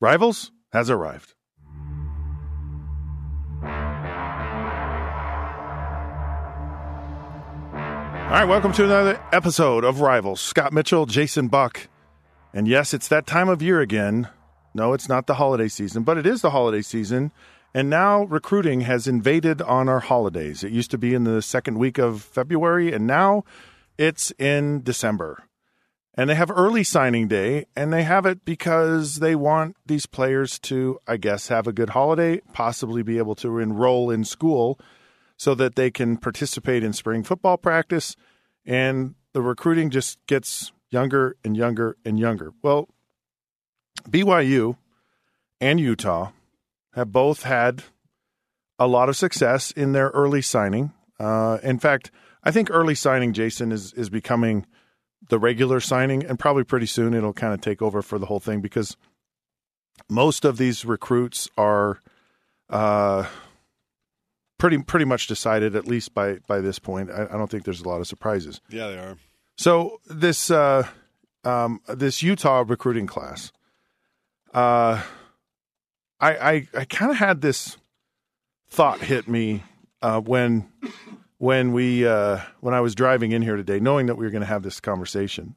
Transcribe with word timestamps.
Rivals 0.00 0.52
has 0.72 0.90
arrived. 0.90 1.34
All 8.22 8.34
right, 8.34 8.44
welcome 8.44 8.72
to 8.74 8.84
another 8.84 9.20
episode 9.32 9.82
of 9.82 10.00
Rivals. 10.00 10.40
Scott 10.40 10.72
Mitchell, 10.72 11.06
Jason 11.06 11.48
Buck. 11.48 11.88
And 12.54 12.68
yes, 12.68 12.94
it's 12.94 13.08
that 13.08 13.26
time 13.26 13.48
of 13.48 13.60
year 13.60 13.80
again. 13.80 14.28
No, 14.72 14.92
it's 14.92 15.08
not 15.08 15.26
the 15.26 15.34
holiday 15.34 15.66
season, 15.66 16.04
but 16.04 16.16
it 16.16 16.26
is 16.26 16.42
the 16.42 16.50
holiday 16.50 16.82
season. 16.82 17.32
And 17.74 17.90
now 17.90 18.22
recruiting 18.22 18.82
has 18.82 19.08
invaded 19.08 19.60
on 19.62 19.88
our 19.88 20.00
holidays. 20.00 20.62
It 20.62 20.70
used 20.70 20.92
to 20.92 20.98
be 20.98 21.12
in 21.12 21.24
the 21.24 21.42
second 21.42 21.76
week 21.76 21.98
of 21.98 22.22
February, 22.22 22.92
and 22.92 23.04
now 23.04 23.42
it's 23.98 24.30
in 24.38 24.82
December. 24.84 25.47
And 26.18 26.28
they 26.28 26.34
have 26.34 26.50
early 26.50 26.82
signing 26.82 27.28
day, 27.28 27.66
and 27.76 27.92
they 27.92 28.02
have 28.02 28.26
it 28.26 28.44
because 28.44 29.20
they 29.20 29.36
want 29.36 29.76
these 29.86 30.06
players 30.06 30.58
to, 30.60 30.98
I 31.06 31.16
guess, 31.16 31.46
have 31.46 31.68
a 31.68 31.72
good 31.72 31.90
holiday, 31.90 32.40
possibly 32.52 33.04
be 33.04 33.18
able 33.18 33.36
to 33.36 33.60
enroll 33.60 34.10
in 34.10 34.24
school 34.24 34.80
so 35.36 35.54
that 35.54 35.76
they 35.76 35.92
can 35.92 36.16
participate 36.16 36.82
in 36.82 36.92
spring 36.92 37.22
football 37.22 37.56
practice. 37.56 38.16
And 38.66 39.14
the 39.32 39.42
recruiting 39.42 39.90
just 39.90 40.18
gets 40.26 40.72
younger 40.90 41.36
and 41.44 41.56
younger 41.56 41.96
and 42.04 42.18
younger. 42.18 42.52
Well, 42.62 42.88
BYU 44.10 44.76
and 45.60 45.78
Utah 45.78 46.32
have 46.94 47.12
both 47.12 47.44
had 47.44 47.84
a 48.76 48.88
lot 48.88 49.08
of 49.08 49.16
success 49.16 49.70
in 49.70 49.92
their 49.92 50.08
early 50.08 50.42
signing. 50.42 50.92
Uh, 51.20 51.58
in 51.62 51.78
fact, 51.78 52.10
I 52.42 52.50
think 52.50 52.70
early 52.72 52.96
signing, 52.96 53.32
Jason, 53.32 53.70
is 53.70 53.92
is 53.92 54.10
becoming 54.10 54.66
the 55.28 55.38
regular 55.38 55.80
signing, 55.80 56.24
and 56.24 56.38
probably 56.38 56.64
pretty 56.64 56.86
soon 56.86 57.14
it'll 57.14 57.32
kind 57.32 57.54
of 57.54 57.60
take 57.60 57.82
over 57.82 58.02
for 58.02 58.18
the 58.18 58.26
whole 58.26 58.40
thing 58.40 58.60
because 58.60 58.96
most 60.08 60.44
of 60.44 60.56
these 60.56 60.84
recruits 60.84 61.48
are 61.56 62.00
uh, 62.70 63.26
pretty 64.58 64.78
pretty 64.78 65.04
much 65.04 65.26
decided 65.26 65.74
at 65.76 65.86
least 65.86 66.14
by 66.14 66.38
by 66.46 66.60
this 66.60 66.78
point. 66.78 67.10
I, 67.10 67.24
I, 67.24 67.36
don't 67.36 67.50
think 67.50 67.64
there's 67.64 67.80
a 67.80 67.88
lot 67.88 68.00
of 68.00 68.06
surprises. 68.06 68.60
Yeah, 68.68 68.88
they 68.88 68.98
are. 68.98 69.16
So 69.56 70.00
this 70.06 70.50
uh, 70.50 70.86
um, 71.44 71.80
this 71.88 72.22
Utah 72.22 72.64
recruiting 72.66 73.06
class, 73.06 73.52
uh, 74.54 75.02
I 76.20 76.36
I, 76.36 76.68
I 76.74 76.84
kind 76.84 77.10
of 77.10 77.18
had 77.18 77.40
this 77.40 77.76
thought 78.68 79.00
hit 79.00 79.28
me 79.28 79.62
uh, 80.02 80.20
when 80.20 80.70
when 81.38 81.72
we 81.72 82.06
uh, 82.06 82.40
when 82.60 82.74
I 82.74 82.80
was 82.80 82.94
driving 82.94 83.32
in 83.32 83.42
here 83.42 83.56
today, 83.56 83.80
knowing 83.80 84.06
that 84.06 84.16
we 84.16 84.26
were 84.26 84.30
going 84.30 84.42
to 84.42 84.46
have 84.46 84.62
this 84.62 84.80
conversation, 84.80 85.56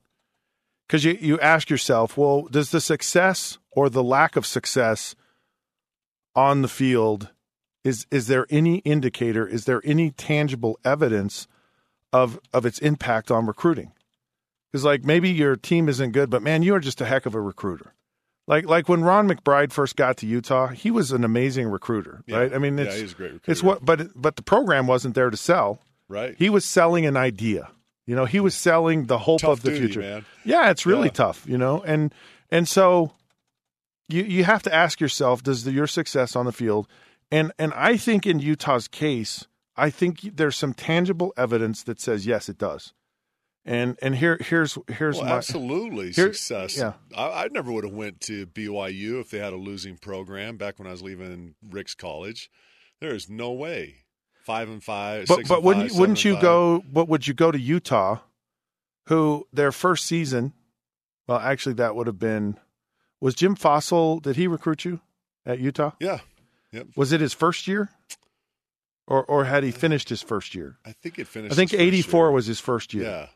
because 0.88 1.04
you 1.04 1.18
you 1.20 1.40
ask 1.40 1.70
yourself, 1.70 2.18
well, 2.18 2.44
does 2.44 2.72
the 2.72 2.82
success 2.82 3.58
or 3.72 3.90
the 3.90 4.04
lack 4.04 4.36
of 4.36 4.46
success 4.46 5.16
on 6.36 6.62
the 6.62 6.68
field 6.68 7.30
is 7.84 8.06
is 8.12 8.28
there 8.28 8.46
any 8.50 8.78
indicator? 8.80 9.48
Is 9.48 9.66
there 9.66 9.82
any 9.84 10.12
tangible 10.12 10.80
evidence 10.86 11.48
of 12.14 12.40
of 12.54 12.66
its 12.66 12.80
impact 12.80 13.32
on 13.32 13.48
recruiting? 13.48 13.92
Because 14.72 14.86
like 14.86 15.04
maybe 15.04 15.30
your 15.30 15.56
team 15.56 15.90
isn't 15.90 16.12
good, 16.12 16.30
but 16.30 16.44
man, 16.44 16.64
you 16.64 16.76
are 16.76 16.80
just 16.80 17.02
a 17.02 17.06
heck 17.06 17.26
of 17.26 17.36
a 17.36 17.42
recruiter. 17.42 17.94
Like 18.48 18.66
like 18.66 18.90
when 18.90 19.02
Ron 19.04 19.28
McBride 19.30 19.72
first 19.72 19.96
got 19.96 20.18
to 20.18 20.26
Utah, 20.28 20.68
he 20.70 20.92
was 20.92 21.12
an 21.12 21.24
amazing 21.24 21.68
recruiter, 21.68 22.24
Yeah. 22.26 22.38
right? 22.40 22.54
I 22.54 22.58
mean, 22.58 22.78
it's 22.80 22.96
Yeah, 22.96 23.02
he's 23.02 23.12
a 23.12 23.16
great 23.16 23.34
recruiter. 23.34 23.52
it's 23.52 23.64
what, 23.64 23.86
but 23.86 24.10
but 24.16 24.36
the 24.36 24.42
program 24.42 24.88
wasn't 24.88 25.16
there 25.16 25.30
to 25.30 25.38
sell. 25.38 25.80
Right. 26.10 26.36
He 26.38 26.50
was 26.50 26.66
selling 26.66 27.06
an 27.06 27.16
idea. 27.16 27.70
You 28.08 28.16
know, 28.16 28.26
he 28.26 28.40
was 28.40 28.56
selling 28.56 29.06
the 29.06 29.20
hope 29.20 29.42
Tough 29.42 29.60
of 29.60 29.62
the 29.64 29.70
duty, 29.70 29.80
future. 29.86 30.00
man. 30.02 30.26
Yeah, 30.44 30.70
it's 30.72 30.86
really 30.86 31.08
Yeah. 31.08 31.14
tough. 31.14 31.46
You 31.48 31.58
know, 31.58 31.82
and 31.86 32.14
and 32.50 32.68
so 32.68 33.12
you 34.10 34.24
you 34.24 34.44
have 34.44 34.64
to 34.64 34.74
ask 34.74 35.00
yourself: 35.00 35.44
Does 35.44 35.64
the, 35.64 35.72
your 35.72 35.88
success 35.88 36.36
on 36.36 36.46
the 36.46 36.52
field? 36.52 36.88
And 37.32 37.54
and 37.60 37.72
I 37.76 37.96
think 37.96 38.26
in 38.26 38.40
Utah's 38.40 38.88
case, 38.90 39.48
I 39.78 39.90
think 39.92 40.36
there's 40.36 40.58
some 40.58 40.74
tangible 40.74 41.32
evidence 41.38 41.84
that 41.84 42.02
says 42.02 42.26
yes, 42.26 42.50
it 42.50 42.58
does. 42.58 42.92
And 43.64 43.98
and 44.02 44.16
here 44.16 44.38
here's 44.42 44.78
here's 44.88 45.18
Well, 45.18 45.26
my 45.26 45.32
absolutely 45.38 46.12
here- 46.12 46.34
success. 46.34 46.78
yeah. 46.78 46.94
I, 47.16 47.44
I 47.44 47.48
never 47.52 47.72
would 47.72 47.84
have 47.84 47.94
went 47.94 48.20
to 48.22 48.48
BYU 48.48 49.20
if 49.22 49.30
they 49.30 49.38
had 49.38 49.54
a 49.54 49.58
losing 49.58 49.98
program 49.98 50.58
back 50.58 50.80
when 50.80 50.88
I 50.88 50.92
was 50.92 51.04
leaving 51.04 51.54
Ricks 51.70 51.94
college. 51.94 52.50
There 53.00 53.14
is 53.14 53.30
no 53.30 53.52
way. 53.52 53.98
Five 54.44 54.70
and 54.70 54.84
five. 54.84 55.28
But 55.28 55.36
six 55.38 55.50
but 55.50 55.58
and 55.58 55.66
wouldn't 55.66 55.92
five, 55.92 56.00
wouldn't 56.00 56.26
you 56.26 56.42
go? 56.42 56.84
But 56.92 57.08
would 57.08 57.28
you 57.28 57.36
go 57.36 57.52
to 57.52 57.60
Utah, 57.60 58.18
who 59.08 59.48
their 59.54 59.72
first 59.72 60.06
season? 60.08 60.54
Well, 61.28 61.38
actually, 61.38 61.76
that 61.76 61.96
would 61.96 62.08
have 62.08 62.18
been. 62.20 62.58
Was 63.20 63.36
Jim 63.36 63.56
Fassel? 63.56 64.20
Did 64.24 64.36
he 64.38 64.48
recruit 64.48 64.84
you 64.86 65.00
at 65.46 65.60
Utah? 65.60 65.92
Yeah. 66.00 66.20
Yep. 66.72 66.88
Was 66.96 67.12
it 67.12 67.22
his 67.22 67.34
first 67.34 67.68
year, 67.68 67.90
or 69.08 69.24
or 69.26 69.46
had 69.46 69.64
he 69.64 69.70
uh, 69.70 69.74
finished 69.74 70.10
his 70.10 70.24
first 70.24 70.56
year? 70.56 70.78
I 70.84 70.94
think 70.94 71.20
it 71.20 71.28
finished. 71.28 71.54
I 71.54 71.56
think 71.56 71.76
eighty 71.76 72.02
four 72.02 72.32
was 72.32 72.48
his 72.48 72.60
first 72.60 72.96
year. 72.96 73.04
Yeah. 73.04 73.28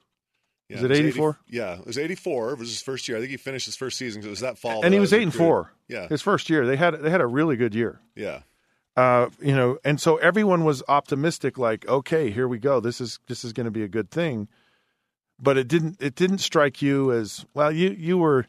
Yeah, 0.70 0.78
Was 0.78 0.84
it 0.86 0.90
was 0.90 1.00
80 1.00 1.08
84? 1.10 1.38
Yeah, 1.50 1.80
it 1.80 1.86
was 1.86 1.98
84. 1.98 2.52
It 2.54 2.60
was 2.60 2.70
his 2.70 2.82
first 2.82 3.08
year. 3.08 3.18
I 3.18 3.20
think 3.20 3.30
he 3.32 3.38
finished 3.38 3.66
his 3.68 3.76
first 3.76 3.98
season 3.98 4.24
it 4.24 4.30
was 4.30 4.40
that 4.40 4.58
fall. 4.58 4.84
and 4.84 4.86
that 4.86 4.94
he 4.94 5.00
was 5.00 5.14
eight 5.14 5.22
and 5.24 5.34
four. 5.34 5.72
Yeah. 5.88 6.08
his 6.08 6.22
first 6.24 6.50
year. 6.50 6.66
They 6.66 6.76
had 6.76 6.96
they 7.02 7.10
had 7.12 7.22
a 7.22 7.28
really 7.28 7.56
good 7.56 7.76
year. 7.76 8.02
Yeah. 8.16 8.42
Uh, 8.98 9.30
you 9.42 9.54
know, 9.56 9.78
and 9.84 10.00
so 10.02 10.16
everyone 10.18 10.64
was 10.64 10.82
optimistic, 10.88 11.58
like, 11.58 11.86
okay, 11.88 12.32
here 12.32 12.48
we 12.48 12.58
go. 12.58 12.80
This 12.80 13.00
is 13.02 13.20
this 13.28 13.44
is 13.44 13.54
going 13.54 13.66
to 13.66 13.72
be 13.72 13.84
a 13.84 13.88
good 13.88 14.10
thing. 14.10 14.48
But 15.40 15.58
it 15.58 15.68
didn't 15.68 15.98
it 16.02 16.16
didn't 16.16 16.38
strike 16.40 16.82
you 16.82 17.12
as 17.12 17.46
well. 17.54 17.72
You 17.72 17.90
you 17.92 18.18
were 18.18 18.48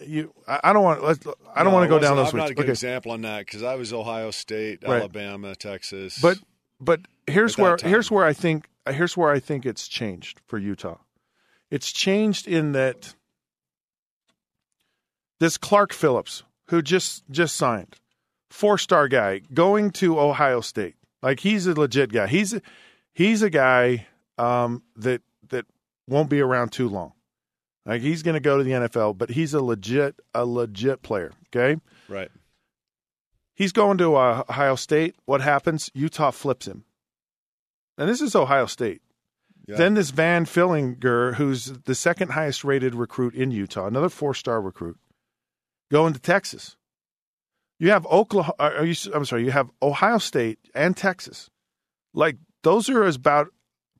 you. 0.00 0.32
I 0.48 0.72
don't 0.72 0.82
want. 0.82 1.04
Let's, 1.04 1.20
I 1.54 1.62
don't 1.62 1.72
No, 1.72 1.78
want 1.78 1.84
to 1.84 1.88
go 1.88 1.98
down 1.98 2.16
those 2.16 2.32
I'm 2.32 2.38
not 2.38 2.50
a 2.50 2.54
good 2.54 2.62
Okay, 2.64 2.70
example 2.72 3.12
on 3.12 3.22
that 3.22 3.40
because 3.46 3.62
I 3.62 3.74
was 3.74 3.92
Ohio 3.92 4.30
State, 4.30 4.80
Right. 4.82 5.00
Alabama, 5.00 5.54
Texas. 5.54 6.18
but 6.20 6.38
but 6.80 7.00
here's 7.26 7.58
where 7.58 7.76
time. 7.76 7.90
here's 7.90 8.10
where 8.10 8.24
I 8.24 8.32
think 8.32 8.68
here's 8.90 9.16
where 9.16 9.30
I 9.30 9.38
think 9.38 9.66
it's 9.66 9.86
changed 9.86 10.40
for 10.46 10.58
Utah. 10.58 10.96
It's 11.72 11.90
changed 11.90 12.46
in 12.46 12.72
that 12.72 13.14
this 15.40 15.56
Clark 15.56 15.94
Phillips, 15.94 16.42
who 16.68 16.82
just 16.82 17.24
just 17.30 17.56
signed, 17.56 17.96
four 18.50 18.76
star 18.76 19.08
guy, 19.08 19.40
going 19.54 19.90
to 19.92 20.20
Ohio 20.20 20.60
State. 20.60 20.96
Like 21.22 21.40
he's 21.40 21.66
a 21.66 21.72
legit 21.72 22.12
guy. 22.12 22.26
He's 22.26 22.52
a, 22.52 22.60
he's 23.14 23.40
a 23.40 23.48
guy 23.48 24.06
um, 24.36 24.82
that 24.96 25.22
that 25.48 25.64
won't 26.06 26.28
be 26.28 26.42
around 26.42 26.72
too 26.72 26.90
long. 26.90 27.14
Like 27.86 28.02
he's 28.02 28.22
going 28.22 28.34
to 28.34 28.40
go 28.40 28.58
to 28.58 28.64
the 28.64 28.72
NFL, 28.72 29.16
but 29.16 29.30
he's 29.30 29.54
a 29.54 29.62
legit 29.62 30.20
a 30.34 30.44
legit 30.44 31.00
player. 31.00 31.32
Okay, 31.48 31.80
right. 32.06 32.30
he's 33.54 33.72
going 33.72 33.96
to 33.96 34.14
uh, 34.16 34.44
Ohio 34.50 34.76
State. 34.76 35.16
What 35.24 35.40
happens? 35.40 35.90
Utah 35.94 36.32
flips 36.32 36.68
him, 36.68 36.84
and 37.96 38.10
this 38.10 38.20
is 38.20 38.36
Ohio 38.36 38.66
State. 38.66 39.00
Yeah. 39.66 39.76
Then 39.76 39.94
this 39.94 40.10
Van 40.10 40.44
Fillinger, 40.44 41.34
who's 41.34 41.66
the 41.66 41.94
second 41.94 42.32
highest 42.32 42.64
rated 42.64 42.94
recruit 42.94 43.34
in 43.34 43.50
Utah, 43.50 43.86
another 43.86 44.08
four 44.08 44.34
star 44.34 44.60
recruit, 44.60 44.98
going 45.90 46.12
to 46.12 46.18
Texas. 46.20 46.76
You 47.78 47.90
have 47.90 48.06
Oklahoma. 48.06 48.54
Uh, 48.58 48.72
are 48.78 48.84
you? 48.84 48.94
I'm 49.14 49.24
sorry. 49.24 49.44
You 49.44 49.50
have 49.52 49.70
Ohio 49.82 50.18
State 50.18 50.58
and 50.74 50.96
Texas. 50.96 51.48
Like 52.14 52.36
those 52.62 52.88
are 52.88 53.04
as 53.04 53.16
about 53.16 53.48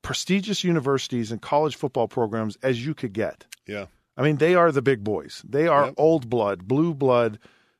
prestigious 0.01 0.63
universities 0.63 1.31
and 1.31 1.41
college 1.41 1.75
football 1.75 2.07
programs 2.07 2.57
as 2.61 2.85
you 2.85 2.93
could 2.93 3.13
get. 3.13 3.45
Yeah. 3.67 3.85
I 4.17 4.21
mean, 4.21 4.37
they 4.37 4.53
are 4.55 4.71
the 4.71 4.81
big 4.81 5.03
boys. 5.03 5.41
They 5.47 5.67
are 5.67 5.85
Yep. 5.85 5.93
old 5.97 6.29
blood, 6.29 6.67
blue 6.67 6.93
blood. 6.93 7.39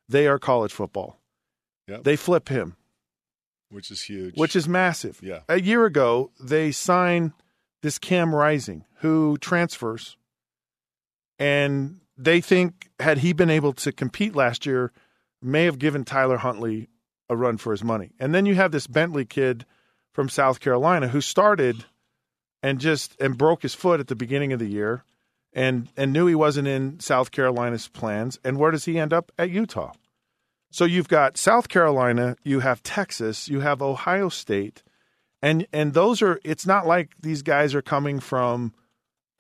They 0.10 0.26
are 0.28 0.40
college 0.40 0.74
football. 0.74 1.20
Yep. 1.88 2.04
They 2.04 2.16
flip 2.16 2.50
him, 2.50 2.76
which 3.70 3.92
is 3.92 4.02
huge. 4.04 4.36
which 4.38 4.56
is 4.56 4.68
massive. 4.68 5.20
Yeah. 5.22 5.42
A 5.50 5.60
year 5.62 5.86
ago, 5.86 6.32
they 6.40 6.72
sign 6.72 7.34
this 7.84 8.00
Cam 8.00 8.34
Rising, 8.34 8.86
who 9.02 9.38
transfers, 9.38 10.18
and 11.38 12.00
they 12.18 12.42
think 12.42 12.90
had 13.00 13.20
he 13.20 13.34
been 13.34 13.50
able 13.50 13.74
to 13.74 13.92
compete 13.92 14.36
last 14.36 14.66
year, 14.66 14.92
may 15.42 15.66
have 15.66 15.78
given 15.78 16.06
Tyler 16.06 16.38
Huntley 16.38 16.88
a 17.30 17.36
run 17.36 17.58
for 17.58 17.72
his 17.72 17.84
money. 17.84 18.12
And 18.20 18.34
then 18.34 18.46
you 18.46 18.56
have 18.56 18.72
this 18.72 18.88
Bentley 18.88 19.26
kid 19.26 19.66
from 20.14 20.30
South 20.30 20.62
Carolina 20.62 21.10
who 21.10 21.20
started 21.20 21.86
and 22.62 22.80
just 22.80 23.20
and 23.20 23.38
broke 23.38 23.64
his 23.64 23.76
foot 23.76 24.00
at 24.00 24.08
the 24.08 24.16
beginning 24.16 24.54
of 24.54 24.60
the 24.60 24.70
year 24.70 25.04
and 25.52 25.90
and 25.98 26.14
knew 26.14 26.28
he 26.28 26.36
wasn't 26.36 26.68
in 26.68 27.02
South 27.02 27.32
Carolina's 27.32 27.90
plans. 27.90 28.40
And 28.46 28.58
where 28.58 28.72
does 28.72 28.86
he 28.86 28.98
end 28.98 29.12
up? 29.12 29.32
At 29.38 29.50
Utah. 29.50 29.92
So 30.72 30.86
you've 30.86 31.10
got 31.10 31.38
South 31.38 31.68
Carolina, 31.68 32.38
you 32.44 32.62
have 32.62 32.82
Texas, 32.82 33.50
you 33.50 33.60
have 33.60 33.82
Ohio 33.82 34.30
State, 34.30 34.82
and 35.44 35.68
and 35.72 35.94
those 35.94 36.24
are 36.24 36.40
it's 36.44 36.66
not 36.66 36.88
like 36.88 37.12
these 37.22 37.44
guys 37.44 37.76
are 37.76 37.82
coming 37.84 38.20
from 38.20 38.74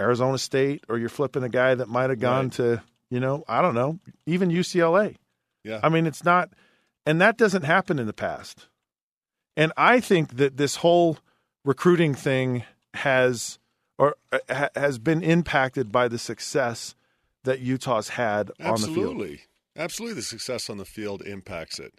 Arizona 0.02 0.38
State 0.38 0.84
or 0.90 0.98
you're 1.00 1.10
flipping 1.10 1.42
a 1.44 1.50
guy 1.50 1.74
that 1.74 1.88
might 1.90 2.10
have 2.12 2.20
gone 2.20 2.46
Right. 2.46 2.52
to, 2.54 2.84
you 3.10 3.20
know, 3.20 3.44
I 3.48 3.62
don't 3.64 3.74
know, 3.76 4.00
even 4.28 4.50
UCLA. 4.50 5.16
yeah. 5.64 5.80
I 5.82 5.90
mean, 5.90 6.06
it's 6.06 6.24
not, 6.24 6.50
and 7.06 7.22
that 7.22 7.38
doesn't 7.38 7.64
happen 7.64 7.98
in 8.00 8.06
the 8.08 8.14
past. 8.14 8.68
And 9.56 9.72
I 9.78 10.00
think 10.00 10.36
that 10.38 10.58
this 10.58 10.78
whole 10.78 11.20
recruiting 11.64 12.14
thing 12.16 12.64
has 12.96 13.60
or 13.98 14.16
uh, 14.32 14.40
ha- 14.50 14.70
has 14.76 14.98
been 15.00 15.22
impacted 15.24 15.92
by 15.92 16.08
the 16.08 16.18
success 16.18 16.96
that 17.44 17.60
Utah's 17.60 18.10
had 18.10 18.50
on 18.60 18.82
the 18.82 18.88
field. 18.88 18.98
Absolutely. 18.98 19.42
Absolutely. 19.78 20.16
The 20.16 20.22
success 20.24 20.70
on 20.70 20.78
the 20.78 20.86
field 20.86 21.22
impacts 21.22 21.80
it. 21.80 21.94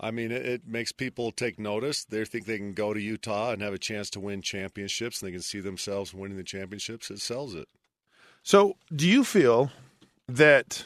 I 0.00 0.10
mean, 0.10 0.32
it, 0.32 0.44
it 0.44 0.66
makes 0.66 0.92
people 0.92 1.30
take 1.30 1.58
notice. 1.58 2.04
They 2.04 2.24
think 2.24 2.46
they 2.46 2.58
can 2.58 2.72
go 2.72 2.92
to 2.92 3.00
Utah 3.00 3.52
and 3.52 3.62
have 3.62 3.74
a 3.74 3.78
chance 3.78 4.10
to 4.10 4.20
win 4.20 4.42
championships 4.42 5.22
and 5.22 5.28
they 5.28 5.32
can 5.32 5.42
see 5.42 5.60
themselves 5.60 6.12
winning 6.12 6.36
the 6.36 6.44
championships. 6.44 7.10
It 7.10 7.20
sells 7.20 7.54
it. 7.54 7.68
So, 8.42 8.76
do 8.94 9.08
you 9.08 9.24
feel 9.24 9.70
that, 10.28 10.84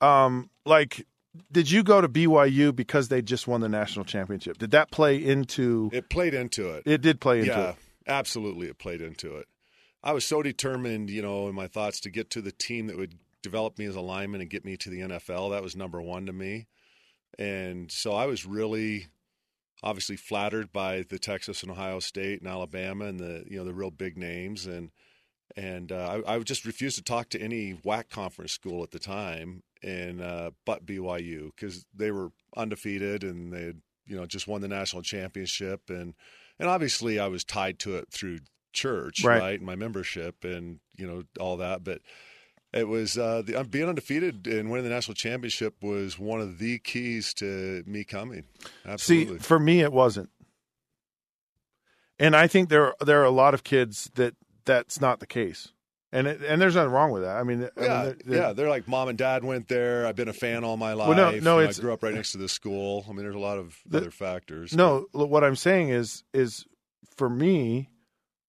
um, 0.00 0.48
like, 0.64 1.06
did 1.52 1.70
you 1.70 1.82
go 1.82 2.00
to 2.00 2.08
BYU 2.08 2.74
because 2.74 3.08
they 3.08 3.20
just 3.20 3.46
won 3.46 3.60
the 3.60 3.68
national 3.68 4.04
championship? 4.04 4.58
Did 4.58 4.70
that 4.70 4.90
play 4.90 5.16
into? 5.16 5.90
It 5.92 6.08
played 6.08 6.34
into 6.34 6.70
it. 6.70 6.84
It 6.86 7.02
did 7.02 7.20
play 7.20 7.40
into 7.40 7.52
it. 7.52 7.56
yeah, 7.56 7.68
it. 7.70 7.76
absolutely. 8.06 8.68
It 8.68 8.78
played 8.78 9.02
into 9.02 9.36
it. 9.36 9.46
I 10.02 10.12
was 10.12 10.24
so 10.24 10.42
determined, 10.42 11.10
you 11.10 11.20
know, 11.20 11.48
in 11.48 11.54
my 11.54 11.66
thoughts 11.66 12.00
to 12.00 12.10
get 12.10 12.30
to 12.30 12.40
the 12.40 12.52
team 12.52 12.86
that 12.86 12.96
would 12.96 13.18
develop 13.42 13.78
me 13.78 13.84
as 13.86 13.96
a 13.96 14.00
lineman 14.00 14.40
and 14.40 14.48
get 14.48 14.64
me 14.64 14.76
to 14.78 14.88
the 14.88 15.00
NFL. 15.00 15.50
That 15.50 15.62
was 15.62 15.76
number 15.76 16.00
one 16.00 16.26
to 16.26 16.32
me. 16.32 16.66
And 17.38 17.90
so 17.90 18.12
I 18.12 18.26
was 18.26 18.46
really 18.46 19.08
obviously 19.82 20.16
flattered 20.16 20.72
by 20.72 21.04
the 21.08 21.18
Texas 21.18 21.62
and 21.62 21.70
Ohio 21.70 22.00
State 22.00 22.40
and 22.40 22.50
Alabama 22.50 23.06
and 23.06 23.20
the 23.20 23.44
you 23.48 23.58
know 23.58 23.64
the 23.64 23.74
real 23.74 23.90
big 23.90 24.16
names. 24.16 24.66
And 24.66 24.90
and 25.56 25.92
uh, 25.92 26.20
I, 26.26 26.34
I 26.34 26.38
just 26.40 26.64
refused 26.64 26.96
to 26.96 27.02
talk 27.02 27.30
to 27.30 27.40
any 27.40 27.74
WAC 27.74 28.10
conference 28.10 28.52
school 28.52 28.82
at 28.82 28.90
the 28.90 28.98
time 28.98 29.62
and 29.82 30.20
uh, 30.20 30.50
but 30.64 30.84
BYU 30.86 31.50
because 31.54 31.84
they 31.94 32.10
were 32.10 32.30
undefeated 32.56 33.22
and 33.24 33.52
they 33.52 33.62
had 33.62 33.80
you 34.06 34.16
know 34.16 34.26
just 34.26 34.48
won 34.48 34.60
the 34.60 34.68
national 34.68 35.02
championship. 35.02 35.90
And 35.90 36.14
and 36.58 36.68
obviously 36.68 37.18
I 37.18 37.28
was 37.28 37.44
tied 37.44 37.78
to 37.80 37.96
it 37.96 38.08
through 38.10 38.40
church 38.72 39.24
Right. 39.24 39.40
right, 39.40 39.58
and 39.58 39.66
my 39.66 39.76
membership 39.76 40.44
and 40.44 40.80
you 40.96 41.06
know 41.06 41.22
all 41.38 41.56
that. 41.58 41.84
But 41.84 42.00
it 42.72 42.86
was 42.86 43.16
uh, 43.16 43.42
the 43.44 43.62
being 43.64 43.88
undefeated 43.88 44.46
and 44.46 44.70
winning 44.70 44.84
the 44.84 44.94
national 44.94 45.14
championship 45.14 45.74
was 45.82 46.18
one 46.18 46.40
of 46.40 46.58
the 46.58 46.78
keys 46.80 47.32
to 47.34 47.82
me 47.86 48.04
coming. 48.04 48.44
Absolutely. 48.86 49.38
See, 49.38 49.42
for 49.42 49.58
me, 49.58 49.80
it 49.80 49.92
wasn't. 49.92 50.30
And 52.18 52.34
I 52.34 52.46
think 52.46 52.68
there 52.68 52.94
there 53.00 53.20
are 53.20 53.24
a 53.24 53.30
lot 53.30 53.54
of 53.54 53.62
kids 53.64 54.10
that 54.16 54.34
that's 54.64 55.00
not 55.00 55.20
the 55.20 55.26
case, 55.26 55.72
and 56.12 56.26
it, 56.26 56.40
and 56.42 56.60
there's 56.60 56.74
nothing 56.74 56.90
wrong 56.90 57.12
with 57.12 57.22
that. 57.22 57.36
I 57.36 57.42
mean, 57.44 57.68
I 57.76 57.80
mean, 57.80 57.88
yeah, 57.90 58.02
they're- 58.04 58.16
they're- 58.24 58.38
yeah, 58.42 58.52
they're 58.52 58.68
like 58.68 58.88
mom 58.88 59.08
and 59.08 59.16
dad 59.16 59.44
went 59.44 59.68
there. 59.68 60.04
I've 60.06 60.16
been 60.16 60.28
a 60.28 60.32
fan 60.32 60.64
all 60.64 60.76
my 60.76 60.94
life. 60.94 61.08
Well, 61.08 61.16
no, 61.16 61.38
no, 61.38 61.60
it's- 61.60 61.78
I 61.78 61.82
grew 61.82 61.92
up 61.92 62.02
right 62.02 62.12
next 62.14 62.32
to 62.32 62.38
the 62.38 62.48
school. 62.48 63.04
I 63.08 63.12
mean, 63.12 63.22
there's 63.22 63.34
a 63.36 63.38
lot 63.38 63.58
of 63.58 63.78
The- 63.86 63.98
other 63.98 64.10
factors. 64.10 64.74
No, 64.74 65.06
look, 65.12 65.30
what 65.30 65.44
I'm 65.44 65.56
saying 65.56 65.90
is 65.90 66.24
is 66.34 66.66
for 67.16 67.28
me, 67.30 67.88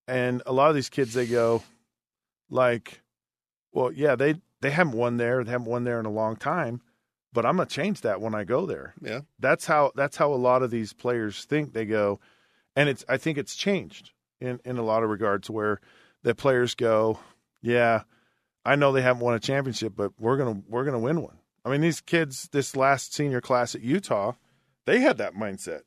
and 0.07 0.41
a 0.47 0.51
lot 0.51 0.69
of 0.69 0.75
these 0.75 0.89
kids 0.89 1.13
they 1.13 1.27
go, 1.27 1.61
like, 2.49 3.01
well, 3.71 3.91
yeah, 3.91 4.15
they 4.15 4.35
they 4.61 4.71
haven't 4.71 4.97
won 4.97 5.17
there, 5.17 5.43
they 5.43 5.51
haven't 5.51 5.67
won 5.67 5.83
there 5.83 5.99
in 5.99 6.05
a 6.05 6.11
long 6.11 6.35
time, 6.35 6.81
but 7.33 7.45
I'm 7.45 7.57
gonna 7.57 7.67
change 7.69 8.01
that 8.01 8.21
when 8.21 8.33
I 8.35 8.43
go 8.43 8.65
there. 8.65 8.93
yeah, 9.01 9.21
That's 9.39 9.65
how 9.65 9.91
that's 9.95 10.17
how 10.17 10.33
a 10.33 10.35
lot 10.35 10.63
of 10.63 10.71
these 10.71 10.93
players 10.93 11.45
think. 11.45 11.73
They 11.73 11.85
go, 11.85 12.19
and 12.75 12.89
it's 12.89 13.05
I 13.07 13.17
think 13.17 13.37
it's 13.37 13.55
changed 13.55 14.11
in 14.41 14.59
in 14.65 14.77
a 14.77 14.83
lot 14.83 15.03
of 15.03 15.09
regards 15.09 15.49
where 15.49 15.79
the 16.23 16.35
players 16.35 16.75
go, 16.75 17.19
yeah, 17.61 18.03
I 18.65 18.75
know 18.75 18.91
they 18.91 19.01
haven't 19.01 19.23
won 19.23 19.35
a 19.35 19.39
championship, 19.39 19.93
but 19.95 20.11
we're 20.19 20.37
gonna 20.37 20.61
we're 20.67 20.85
gonna 20.85 20.99
win 20.99 21.21
one. 21.21 21.37
I 21.65 21.69
mean, 21.69 21.81
these 21.81 22.01
kids, 22.01 22.49
this 22.51 22.75
last 22.75 23.13
senior 23.13 23.41
class 23.41 23.75
at 23.75 23.81
Utah, 23.81 24.33
they 24.85 24.99
had 25.01 25.17
that 25.17 25.35
mindset. 25.35 25.81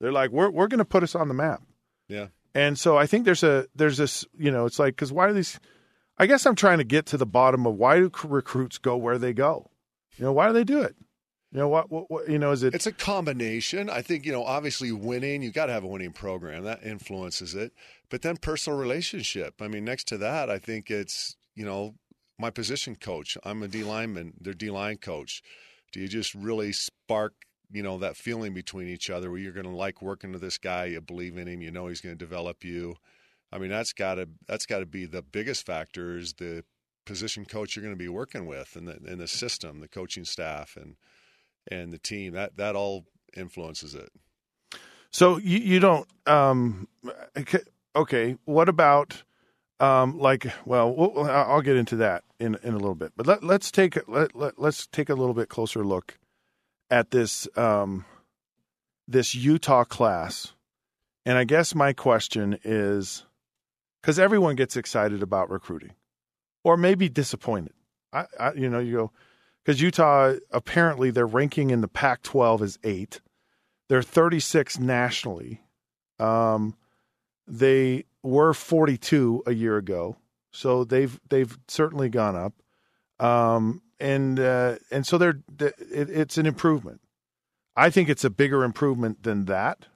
They're 0.00 0.12
like, 0.12 0.30
we're 0.30 0.50
we're 0.50 0.68
gonna 0.68 0.84
put 0.84 1.02
us 1.02 1.14
on 1.14 1.28
the 1.28 1.34
map. 1.34 1.62
yeah. 2.08 2.26
And 2.54 2.78
so 2.78 2.96
I 2.96 3.06
think 3.06 3.24
there's 3.24 3.42
a 3.44 3.66
there's 3.74 3.98
this 3.98 4.24
you 4.36 4.50
know 4.50 4.64
it's 4.66 4.78
like 4.78 4.94
because 4.94 5.12
why 5.12 5.26
do 5.28 5.32
these? 5.34 5.58
I 6.18 6.26
guess 6.26 6.46
I'm 6.46 6.56
trying 6.56 6.78
to 6.78 6.84
get 6.84 7.06
to 7.06 7.16
the 7.16 7.26
bottom 7.26 7.66
of 7.66 7.74
why 7.74 7.98
do 7.98 8.10
recruits 8.24 8.78
go 8.78 8.96
where 8.96 9.18
they 9.18 9.32
go. 9.32 9.70
You 10.16 10.24
know 10.24 10.32
why 10.32 10.48
do 10.48 10.52
they 10.52 10.64
do 10.64 10.80
it? 10.82 10.96
You 11.52 11.60
know 11.60 11.68
what? 11.68 11.90
what, 11.90 12.10
what 12.10 12.28
you 12.28 12.38
know 12.38 12.50
is 12.50 12.62
it? 12.62 12.74
It's 12.74 12.86
a 12.86 12.92
combination. 12.92 13.88
I 13.88 14.02
think 14.02 14.26
you 14.26 14.32
know, 14.32 14.44
obviously, 14.44 14.92
winning. 14.92 15.42
You 15.42 15.50
got 15.50 15.66
to 15.66 15.72
have 15.72 15.84
a 15.84 15.88
winning 15.88 16.12
program 16.12 16.64
that 16.64 16.82
influences 16.82 17.54
it. 17.54 17.72
But 18.10 18.22
then 18.22 18.36
personal 18.36 18.78
relationship. 18.78 19.62
I 19.62 19.68
mean, 19.68 19.84
next 19.84 20.08
to 20.08 20.18
that, 20.18 20.50
I 20.50 20.58
think 20.58 20.90
it's 20.90 21.36
you 21.54 21.64
know 21.64 21.94
my 22.38 22.50
position 22.50 22.96
coach. 22.96 23.38
I'm 23.44 23.62
a 23.62 23.68
D 23.68 23.82
lineman. 23.82 24.34
They're 24.40 24.52
D 24.52 24.70
line 24.70 24.98
coach. 24.98 25.42
Do 25.92 26.00
you 26.00 26.08
just 26.08 26.34
really 26.34 26.72
spark 26.72 27.34
you 27.70 27.82
know 27.82 27.96
that 27.98 28.16
feeling 28.16 28.52
between 28.52 28.88
each 28.88 29.08
other 29.08 29.30
where 29.30 29.40
you're 29.40 29.52
going 29.52 29.64
to 29.64 29.72
like 29.72 30.02
working 30.02 30.32
with 30.32 30.42
this 30.42 30.58
guy? 30.58 30.86
You 30.86 31.00
believe 31.00 31.38
in 31.38 31.48
him. 31.48 31.62
You 31.62 31.70
know 31.70 31.86
he's 31.86 32.02
going 32.02 32.16
to 32.16 32.24
develop 32.24 32.62
you. 32.62 32.96
I 33.50 33.58
mean, 33.58 33.70
that's 33.70 33.92
got 33.92 34.16
to 34.16 34.28
that's 34.46 34.66
got 34.66 34.80
to 34.80 34.86
be 34.86 35.06
the 35.06 35.22
biggest 35.22 35.64
factor 35.66 36.16
is 36.16 36.34
the 36.34 36.64
position 37.06 37.46
coach 37.46 37.74
you're 37.74 37.82
going 37.82 37.94
to 37.94 37.98
be 37.98 38.08
working 38.08 38.46
with 38.46 38.76
and 38.76 38.86
the 38.86 38.98
and 39.06 39.20
the 39.20 39.28
system, 39.28 39.80
the 39.80 39.88
coaching 39.88 40.24
staff, 40.24 40.76
and 40.76 40.96
and 41.70 41.92
the 41.92 41.98
team. 41.98 42.32
That 42.34 42.56
that 42.56 42.76
all 42.76 43.06
influences 43.36 43.94
it. 43.94 44.10
So 45.10 45.38
you 45.38 45.58
you 45.58 45.80
don't 45.80 46.08
um 46.26 46.88
okay, 47.96 48.36
what 48.44 48.68
about 48.68 49.22
um 49.80 50.18
like 50.18 50.46
well 50.64 50.94
we'll 50.94 51.24
I'll 51.24 51.62
get 51.62 51.76
into 51.76 51.96
that 51.96 52.24
in 52.40 52.56
in 52.62 52.74
a 52.74 52.78
little 52.78 52.94
bit 52.94 53.12
but 53.16 53.26
let 53.26 53.42
let's 53.44 53.70
take 53.70 53.96
let, 54.08 54.34
let 54.34 54.58
let's 54.58 54.86
take 54.86 55.08
a 55.08 55.14
little 55.14 55.34
bit 55.34 55.48
closer 55.48 55.84
look 55.84 56.18
at 56.90 57.10
this 57.10 57.48
um 57.56 58.04
this 59.06 59.34
Utah 59.34 59.84
class 59.84 60.52
and 61.24 61.38
I 61.38 61.44
guess 61.44 61.74
my 61.74 61.92
question 61.92 62.58
is 62.64 63.24
cuz 64.08 64.18
everyone 64.18 64.56
gets 64.56 64.76
excited 64.76 65.22
about 65.22 65.50
recruiting 65.50 65.94
or 66.64 66.76
maybe 66.76 67.08
disappointed 67.08 67.74
I, 68.12 68.26
I 68.38 68.52
you 68.54 68.68
know 68.68 68.78
you 68.78 68.96
go 68.96 69.12
cuz 69.66 69.80
Utah 69.80 70.34
apparently 70.50 71.10
their 71.10 71.26
ranking 71.26 71.70
in 71.70 71.82
the 71.82 71.88
Pac-12 71.88 72.62
is 72.62 72.78
8 72.82 73.20
they're 73.88 74.02
36 74.02 74.78
nationally. 74.78 75.62
Um, 76.18 76.76
they 77.46 78.04
were 78.22 78.52
42 78.52 79.44
a 79.46 79.54
year 79.54 79.76
ago, 79.76 80.16
so 80.52 80.84
they've 80.84 81.18
they've 81.28 81.58
certainly 81.68 82.08
gone 82.08 82.36
up. 82.36 82.52
Um, 83.18 83.82
and 83.98 84.38
uh, 84.38 84.76
and 84.90 85.06
so 85.06 85.16
they're 85.16 85.40
it, 85.58 85.74
it's 86.10 86.38
an 86.38 86.46
improvement. 86.46 87.00
I 87.76 87.90
think 87.90 88.08
it's 88.08 88.24
a 88.24 88.30
bigger 88.30 88.62
improvement 88.62 89.22
than 89.22 89.46
that. 89.46 89.86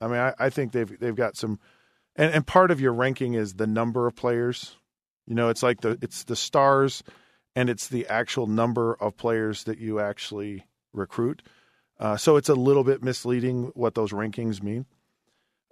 I 0.00 0.08
mean, 0.08 0.18
I, 0.18 0.34
I 0.38 0.50
think 0.50 0.72
they've 0.72 0.98
they've 0.98 1.14
got 1.14 1.36
some, 1.36 1.60
and, 2.16 2.32
and 2.32 2.46
part 2.46 2.70
of 2.70 2.80
your 2.80 2.92
ranking 2.92 3.34
is 3.34 3.54
the 3.54 3.66
number 3.66 4.06
of 4.06 4.16
players. 4.16 4.76
You 5.26 5.34
know, 5.34 5.48
it's 5.48 5.62
like 5.62 5.80
the 5.80 5.98
it's 6.02 6.24
the 6.24 6.36
stars, 6.36 7.02
and 7.54 7.68
it's 7.68 7.88
the 7.88 8.06
actual 8.06 8.46
number 8.46 8.94
of 8.94 9.16
players 9.16 9.64
that 9.64 9.78
you 9.78 10.00
actually 10.00 10.66
recruit. 10.92 11.42
Uh, 11.98 12.16
so 12.16 12.36
it's 12.36 12.48
a 12.48 12.54
little 12.54 12.84
bit 12.84 13.02
misleading 13.02 13.70
what 13.74 13.94
those 13.94 14.12
rankings 14.12 14.62
mean. 14.62 14.86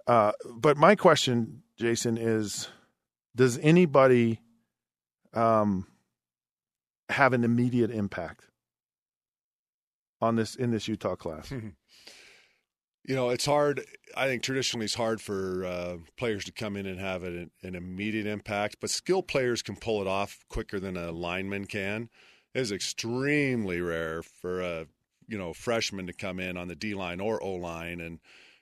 Uh, 0.07 0.31
but 0.55 0.77
my 0.77 0.95
question, 0.95 1.63
Jason, 1.77 2.17
is: 2.17 2.67
Does 3.35 3.57
anybody 3.59 4.39
um, 5.33 5.87
have 7.09 7.33
an 7.33 7.43
immediate 7.43 7.91
impact 7.91 8.45
on 10.21 10.35
this 10.35 10.55
in 10.55 10.71
this 10.71 10.87
Utah 10.87 11.15
class? 11.15 11.51
You 13.07 13.15
know, 13.15 13.29
it's 13.29 13.45
hard. 13.45 13.85
I 14.17 14.25
think 14.27 14.41
traditionally 14.41 14.85
it's 14.85 14.95
hard 14.95 15.21
for 15.21 15.63
uh, 15.65 15.97
players 16.17 16.43
to 16.45 16.51
come 16.51 16.75
in 16.75 16.85
and 16.87 16.99
have 16.99 17.23
an, 17.23 17.51
an 17.61 17.75
immediate 17.75 18.25
impact, 18.25 18.77
but 18.81 18.89
skill 18.89 19.21
players 19.21 19.61
can 19.61 19.75
pull 19.75 20.01
it 20.01 20.07
off 20.07 20.39
quicker 20.49 20.79
than 20.79 20.97
a 20.97 21.11
lineman 21.11 21.65
can. 21.65 22.09
It 22.55 22.61
is 22.61 22.71
extremely 22.71 23.79
rare 23.81 24.23
for 24.23 24.61
a 24.61 24.87
you 25.27 25.37
know 25.37 25.53
freshman 25.53 26.07
to 26.07 26.13
come 26.13 26.39
in 26.39 26.57
on 26.57 26.67
the 26.67 26.75
D 26.75 26.93
line 26.95 27.19
or 27.19 27.41
O 27.43 27.53
line 27.53 27.99
and 28.01 28.19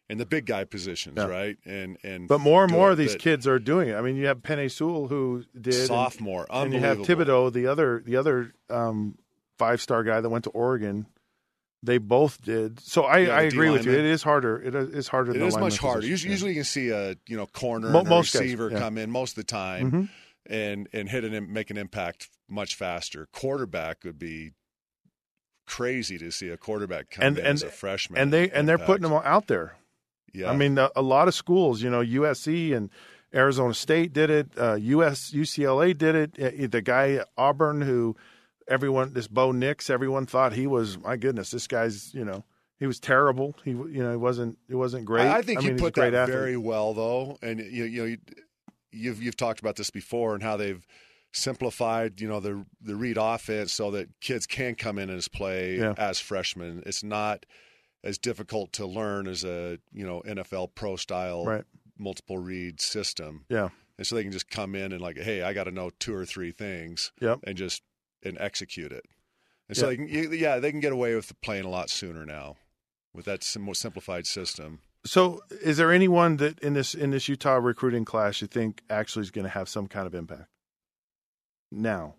and 0.09 0.19
the 0.19 0.25
big 0.25 0.45
guy 0.45 0.65
positions, 0.65 1.15
Yeah. 1.17 1.27
right? 1.27 1.57
And 1.65 1.97
and 2.03 2.27
But 2.27 2.39
more 2.39 2.63
and 2.63 2.71
more 2.71 2.91
of 2.91 2.97
these 2.97 3.15
kids 3.15 3.47
are 3.47 3.59
doing 3.59 3.89
it. 3.89 3.95
I 3.95 4.01
mean, 4.01 4.17
you 4.17 4.25
have 4.27 4.39
Penei 4.39 4.69
Sewell 4.69 5.07
who 5.07 5.43
did 5.59 5.73
and- 5.75 5.87
sophomore, 5.87 6.45
and, 6.49 6.73
you 6.73 6.79
have. 6.81 6.97
Thibodeaux, 6.99 7.53
the 7.53 7.67
other 7.67 8.01
the 8.05 8.17
other 8.17 8.51
um, 8.69 9.17
five 9.57 9.79
star 9.81 10.03
guy 10.03 10.19
that 10.19 10.29
went 10.29 10.43
to 10.45 10.49
Oregon. 10.49 11.05
They 11.85 11.97
both 11.97 12.41
did. 12.41 12.79
So 12.79 13.03
I, 13.03 13.17
Yeah, 13.19 13.35
I 13.35 13.41
agree 13.41 13.69
with 13.69 13.85
you. 13.85 13.91
It 13.91 14.05
is 14.05 14.23
harder. 14.23 14.61
It 14.61 14.73
is 14.73 15.09
harder. 15.09 15.31
It 15.31 15.33
than 15.33 15.41
the 15.41 15.47
is 15.47 15.57
much 15.57 15.77
harder. 15.77 15.99
position. 16.01 16.31
Usually, 16.31 16.51
Yeah. 16.51 16.55
you 16.55 16.61
can 16.61 16.63
see 16.65 16.89
a 16.89 17.15
you 17.27 17.35
know 17.35 17.45
corner 17.45 17.89
Mo- 17.89 18.03
most 18.05 18.31
guys, 18.33 18.41
receiver 18.43 18.69
yeah. 18.71 18.79
come 18.79 18.97
in 18.97 19.11
most 19.11 19.31
of 19.31 19.35
the 19.35 19.43
time 19.43 19.91
Mhm. 19.91 20.09
and 20.45 20.87
and 20.93 21.09
hit 21.09 21.25
and 21.25 21.49
make 21.49 21.69
an 21.71 21.77
impact 21.77 22.29
much 22.49 22.75
faster. 22.75 23.27
Quarterback 23.33 24.03
would 24.05 24.17
be 24.17 24.51
crazy 25.65 26.17
to 26.17 26.31
see 26.31 26.49
a 26.49 26.57
quarterback 26.57 27.09
come 27.09 27.25
And- 27.25 27.37
in 27.37 27.45
and- 27.45 27.53
as 27.55 27.63
a 27.63 27.69
freshman, 27.69 28.19
and 28.19 28.31
they 28.33 28.49
and 28.49 28.67
they're 28.67 28.77
putting 28.77 29.03
them 29.03 29.13
out 29.13 29.47
there. 29.47 29.75
Yeah, 30.33 30.49
I 30.49 30.55
mean, 30.55 30.77
a, 30.77 30.89
a 30.95 31.01
lot 31.01 31.27
of 31.27 31.35
schools, 31.35 31.81
you 31.83 31.89
know, 31.91 32.01
USC 32.01 32.73
and 32.73 32.89
Arizona 33.35 33.73
State 33.73 34.13
did 34.13 34.29
it. 34.29 34.47
Uh, 34.57 34.75
US 34.75 35.31
UCLA 35.31 35.93
did 35.97 36.15
it. 36.15 36.39
Uh, 36.63 36.67
The 36.69 36.81
guy 36.81 37.11
at 37.13 37.27
Auburn, 37.37 37.81
who 37.81 38.15
everyone, 38.67 39.13
this 39.13 39.27
Bo 39.27 39.51
Nix, 39.51 39.89
everyone 39.89 40.25
thought 40.25 40.53
he 40.53 40.67
was. 40.67 40.97
My 40.97 41.17
goodness, 41.17 41.51
this 41.51 41.67
guy's, 41.67 42.13
you 42.13 42.23
know, 42.25 42.43
he 42.79 42.87
was 42.87 42.99
terrible. 42.99 43.55
He, 43.63 43.71
you 43.71 44.03
know, 44.03 44.11
he 44.11 44.17
wasn't. 44.17 44.57
He 44.67 44.75
wasn't 44.75 45.05
great. 45.05 45.27
I, 45.27 45.37
I 45.37 45.41
think 45.41 45.61
mean, 45.61 45.73
you 45.73 45.75
put 45.77 45.93
that 45.95 46.13
athlete. 46.13 46.35
very 46.37 46.57
well 46.57 46.93
though, 46.93 47.37
and 47.41 47.59
you 47.59 47.83
you 47.85 48.01
know 48.01 48.05
you, 48.07 48.17
you've 48.91 49.21
you've 49.23 49.37
talked 49.37 49.59
about 49.59 49.75
this 49.75 49.89
before 49.89 50.33
and 50.33 50.43
how 50.43 50.57
they've 50.57 50.85
simplified 51.35 52.21
you 52.21 52.27
know 52.27 52.39
the 52.39 52.63
the 52.81 52.95
read 52.95 53.17
offense 53.19 53.73
so 53.73 53.89
that 53.91 54.07
kids 54.21 54.45
can 54.45 54.75
come 54.75 54.99
in 54.99 55.09
and 55.09 55.31
play 55.31 55.77
Yeah. 55.77 55.93
as 55.97 56.19
freshmen. 56.19 56.83
It's 56.85 57.03
not 57.03 57.45
as 58.03 58.17
difficult 58.17 58.71
to 58.73 58.85
learn 58.85 59.27
as 59.27 59.43
a 59.43 59.79
you 59.91 60.05
know 60.05 60.21
NFL 60.27 60.75
pro 60.75 60.95
style 60.95 61.45
Right. 61.45 61.63
multiple 61.97 62.37
read 62.37 62.79
system. 62.81 63.45
Yeah. 63.49 63.69
and 63.97 64.05
so 64.07 64.15
they 64.15 64.23
can 64.23 64.31
just 64.31 64.49
come 64.49 64.73
in 64.75 64.91
and 64.91 65.01
like, 65.01 65.17
hey, 65.17 65.41
I 65.43 65.53
got 65.53 65.65
to 65.65 65.71
know 65.71 65.91
two 65.99 66.15
or 66.15 66.25
three 66.25 66.51
things, 66.51 67.11
Yep. 67.21 67.39
and 67.45 67.55
just 67.57 67.81
and 68.23 68.37
execute 68.39 68.91
it. 68.91 69.05
And 69.67 69.77
so 69.77 69.89
Yeah. 69.89 69.89
they 69.89 69.95
can, 70.27 70.33
yeah, 70.39 70.59
they 70.59 70.71
can 70.71 70.79
get 70.79 70.91
away 70.93 71.15
with 71.15 71.39
playing 71.41 71.65
a 71.65 71.69
lot 71.69 71.89
sooner 71.89 72.25
now 72.25 72.57
with 73.13 73.25
that 73.25 73.45
more 73.59 73.75
simplified 73.75 74.25
system. 74.27 74.79
So, 75.05 75.41
is 75.49 75.77
there 75.77 75.91
anyone 75.91 76.37
that 76.37 76.59
in 76.59 76.73
this 76.73 76.95
in 76.95 77.11
this 77.11 77.27
Utah 77.27 77.55
recruiting 77.55 78.05
class 78.05 78.41
you 78.41 78.47
think 78.47 78.81
actually 78.89 79.23
is 79.23 79.31
going 79.31 79.43
to 79.43 79.49
have 79.51 79.67
some 79.67 79.87
kind 79.87 80.07
of 80.07 80.15
impact 80.15 80.47
now, 81.71 82.15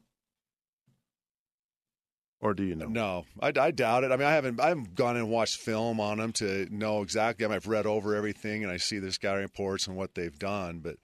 or 2.41 2.53
do 2.53 2.63
you 2.63 2.75
know? 2.77 2.87
No, 2.87 3.25
I, 3.41 3.53
I 3.59 3.71
doubt 3.71 4.05
it. 4.05 4.13
I 4.13 4.17
mean, 4.17 4.27
I 4.27 4.33
haven't 4.33 4.61
I 4.61 4.69
haven't 4.69 4.95
gone 4.95 5.17
and 5.17 5.31
watched 5.31 5.57
film 5.57 5.99
on 5.99 6.19
them 6.19 6.33
to 6.35 6.67
know 6.71 7.01
exactly. 7.01 7.45
I 7.45 7.49
mean, 7.49 7.57
I've 7.57 7.67
read 7.67 7.87
over 7.87 8.15
everything 8.15 8.63
and 8.63 8.71
I 8.71 8.77
see 8.77 8.99
the 8.99 9.13
scouting 9.13 9.43
reports 9.43 9.87
and 9.87 9.97
what 9.97 10.15
they've 10.15 10.39
done, 10.39 10.81
but 10.81 10.97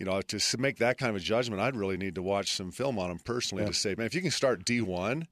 you 0.00 0.06
know, 0.06 0.20
to 0.22 0.58
make 0.58 0.78
that 0.78 0.98
kind 0.98 1.10
of 1.10 1.16
a 1.16 1.20
judgment, 1.20 1.60
I'd 1.60 1.76
really 1.76 1.96
need 1.98 2.14
to 2.16 2.22
watch 2.22 2.52
some 2.54 2.72
film 2.72 2.98
on 2.98 3.10
them 3.10 3.18
personally 3.24 3.62
Yeah. 3.64 3.68
to 3.68 3.74
say, 3.74 3.94
man, 3.96 4.06
if 4.06 4.14
you 4.14 4.22
can 4.22 4.30
start 4.32 4.64
D 4.64 4.80
one, 4.80 5.28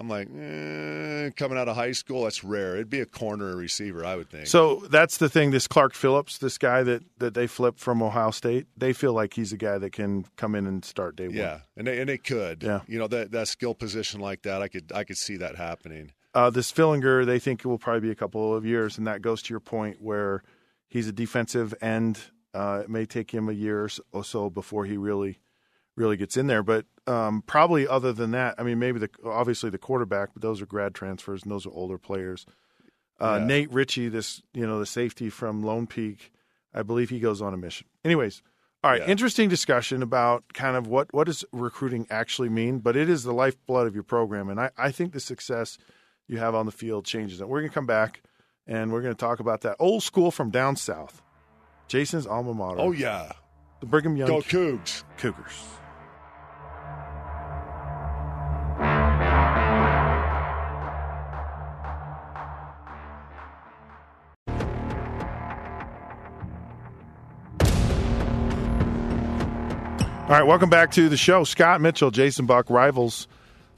I'm 0.00 0.08
like, 0.08 0.28
eh, 0.28 1.30
coming 1.36 1.58
out 1.58 1.68
of 1.68 1.74
high 1.76 1.90
school, 1.92 2.24
that's 2.24 2.44
rare. 2.44 2.74
It'd 2.74 2.90
be 2.90 3.00
a 3.00 3.06
corner 3.06 3.56
receiver, 3.56 4.04
I 4.04 4.14
would 4.16 4.28
think. 4.30 4.46
So 4.46 4.86
that's 4.90 5.16
the 5.18 5.28
thing. 5.28 5.50
This 5.50 5.66
Clark 5.66 5.94
Phillips, 5.94 6.38
this 6.38 6.58
guy 6.58 6.82
that 6.84 7.02
that 7.18 7.34
they 7.34 7.46
flipped 7.46 7.80
from 7.80 8.02
Ohio 8.02 8.30
State, 8.30 8.66
they 8.76 8.92
feel 8.92 9.12
like 9.12 9.34
he's 9.34 9.52
a 9.52 9.56
guy 9.56 9.78
that 9.78 9.92
can 9.92 10.24
come 10.36 10.54
in 10.54 10.66
and 10.66 10.84
start 10.84 11.16
day 11.16 11.28
one. 11.28 11.36
yeah, 11.36 11.60
and 11.76 11.86
they 11.86 11.98
and 12.00 12.08
they 12.08 12.18
could, 12.18 12.62
Yeah. 12.62 12.80
you 12.86 12.98
know, 12.98 13.08
that 13.08 13.30
that 13.32 13.48
skill 13.48 13.74
position 13.74 14.20
like 14.20 14.42
that, 14.42 14.62
I 14.62 14.68
could 14.68 14.92
I 14.94 15.04
could 15.04 15.16
see 15.16 15.36
that 15.38 15.56
happening. 15.56 16.12
Uh, 16.34 16.50
this 16.50 16.70
Fillinger, 16.70 17.24
they 17.26 17.38
think 17.40 17.64
it 17.64 17.68
will 17.68 17.78
probably 17.78 18.00
be 18.00 18.10
a 18.10 18.14
couple 18.14 18.54
of 18.54 18.64
years, 18.64 18.98
and 18.98 19.06
that 19.06 19.22
goes 19.22 19.42
to 19.42 19.52
your 19.52 19.60
point 19.60 20.00
where 20.00 20.42
he's 20.88 21.08
a 21.08 21.12
defensive 21.12 21.74
end. 21.80 22.20
Uh, 22.54 22.80
it 22.84 22.90
may 22.90 23.04
take 23.06 23.30
him 23.32 23.48
a 23.48 23.52
year 23.52 23.88
or 24.12 24.24
so- 24.24 24.50
before 24.50 24.84
he 24.84 24.96
really, 24.96 25.38
really 25.96 26.16
gets 26.16 26.36
in 26.36 26.46
there. 26.46 26.62
But 26.62 26.86
um, 27.06 27.42
probably 27.46 27.86
other 27.86 28.12
than 28.12 28.30
that, 28.32 28.54
I 28.58 28.62
mean, 28.62 28.78
maybe 28.78 28.98
the 28.98 29.10
obviously 29.24 29.70
the 29.70 29.78
quarterback, 29.78 30.30
but 30.32 30.42
those 30.42 30.60
are 30.62 30.66
grad 30.66 30.94
transfers 30.94 31.42
and 31.42 31.50
those 31.52 31.66
are 31.66 31.70
older 31.72 31.98
players. 31.98 32.46
Uh, 33.20 33.38
Yeah. 33.40 33.46
Nate 33.46 33.72
Ritchie, 33.72 34.08
this 34.08 34.42
you 34.54 34.66
know 34.66 34.78
the 34.78 34.86
safety 34.86 35.28
from 35.30 35.62
Lone 35.62 35.86
Peak, 35.86 36.32
I 36.74 36.82
believe 36.82 37.10
he 37.10 37.18
goes 37.20 37.42
on 37.42 37.52
a 37.52 37.56
mission. 37.56 37.86
Anyways, 38.04 38.42
all 38.84 38.90
right, 38.92 39.00
Yeah. 39.02 39.08
interesting 39.08 39.48
discussion 39.48 40.02
about 40.02 40.44
kind 40.54 40.76
of 40.76 40.86
what 40.86 41.12
what 41.12 41.26
does 41.26 41.44
recruiting 41.52 42.06
actually 42.10 42.48
mean, 42.48 42.78
but 42.78 42.96
it 42.96 43.08
is 43.08 43.24
the 43.24 43.32
lifeblood 43.34 43.86
of 43.86 43.94
your 43.94 44.04
program, 44.04 44.48
and 44.48 44.60
I, 44.60 44.70
I 44.78 44.90
think 44.92 45.12
the 45.12 45.20
success 45.20 45.78
you 46.28 46.38
have 46.38 46.54
on 46.54 46.66
the 46.66 46.72
field 46.72 47.04
changes 47.06 47.40
it. 47.40 47.48
We're 47.48 47.60
going 47.60 47.70
to 47.70 47.74
come 47.74 47.86
back 47.86 48.22
and 48.66 48.92
we're 48.92 49.00
going 49.02 49.14
to 49.14 49.18
talk 49.18 49.40
about 49.40 49.62
that 49.62 49.76
old 49.80 50.02
school 50.02 50.30
from 50.30 50.50
down 50.50 50.76
south, 50.76 51.22
Jason's 51.88 52.26
alma 52.26 52.54
mater. 52.54 52.80
Oh 52.80 52.92
yeah, 52.92 53.32
the 53.80 53.86
Brigham 53.86 54.16
Young 54.16 54.28
go 54.28 54.40
Cougs! 54.40 55.02
Cougars. 55.16 55.64
All 70.20 70.34
right, 70.34 70.46
welcome 70.46 70.68
back 70.68 70.90
to 70.92 71.08
the 71.08 71.16
show. 71.16 71.42
Scott 71.44 71.80
Mitchell, 71.80 72.10
Jason 72.10 72.44
Buck, 72.44 72.68
rivals, 72.68 73.26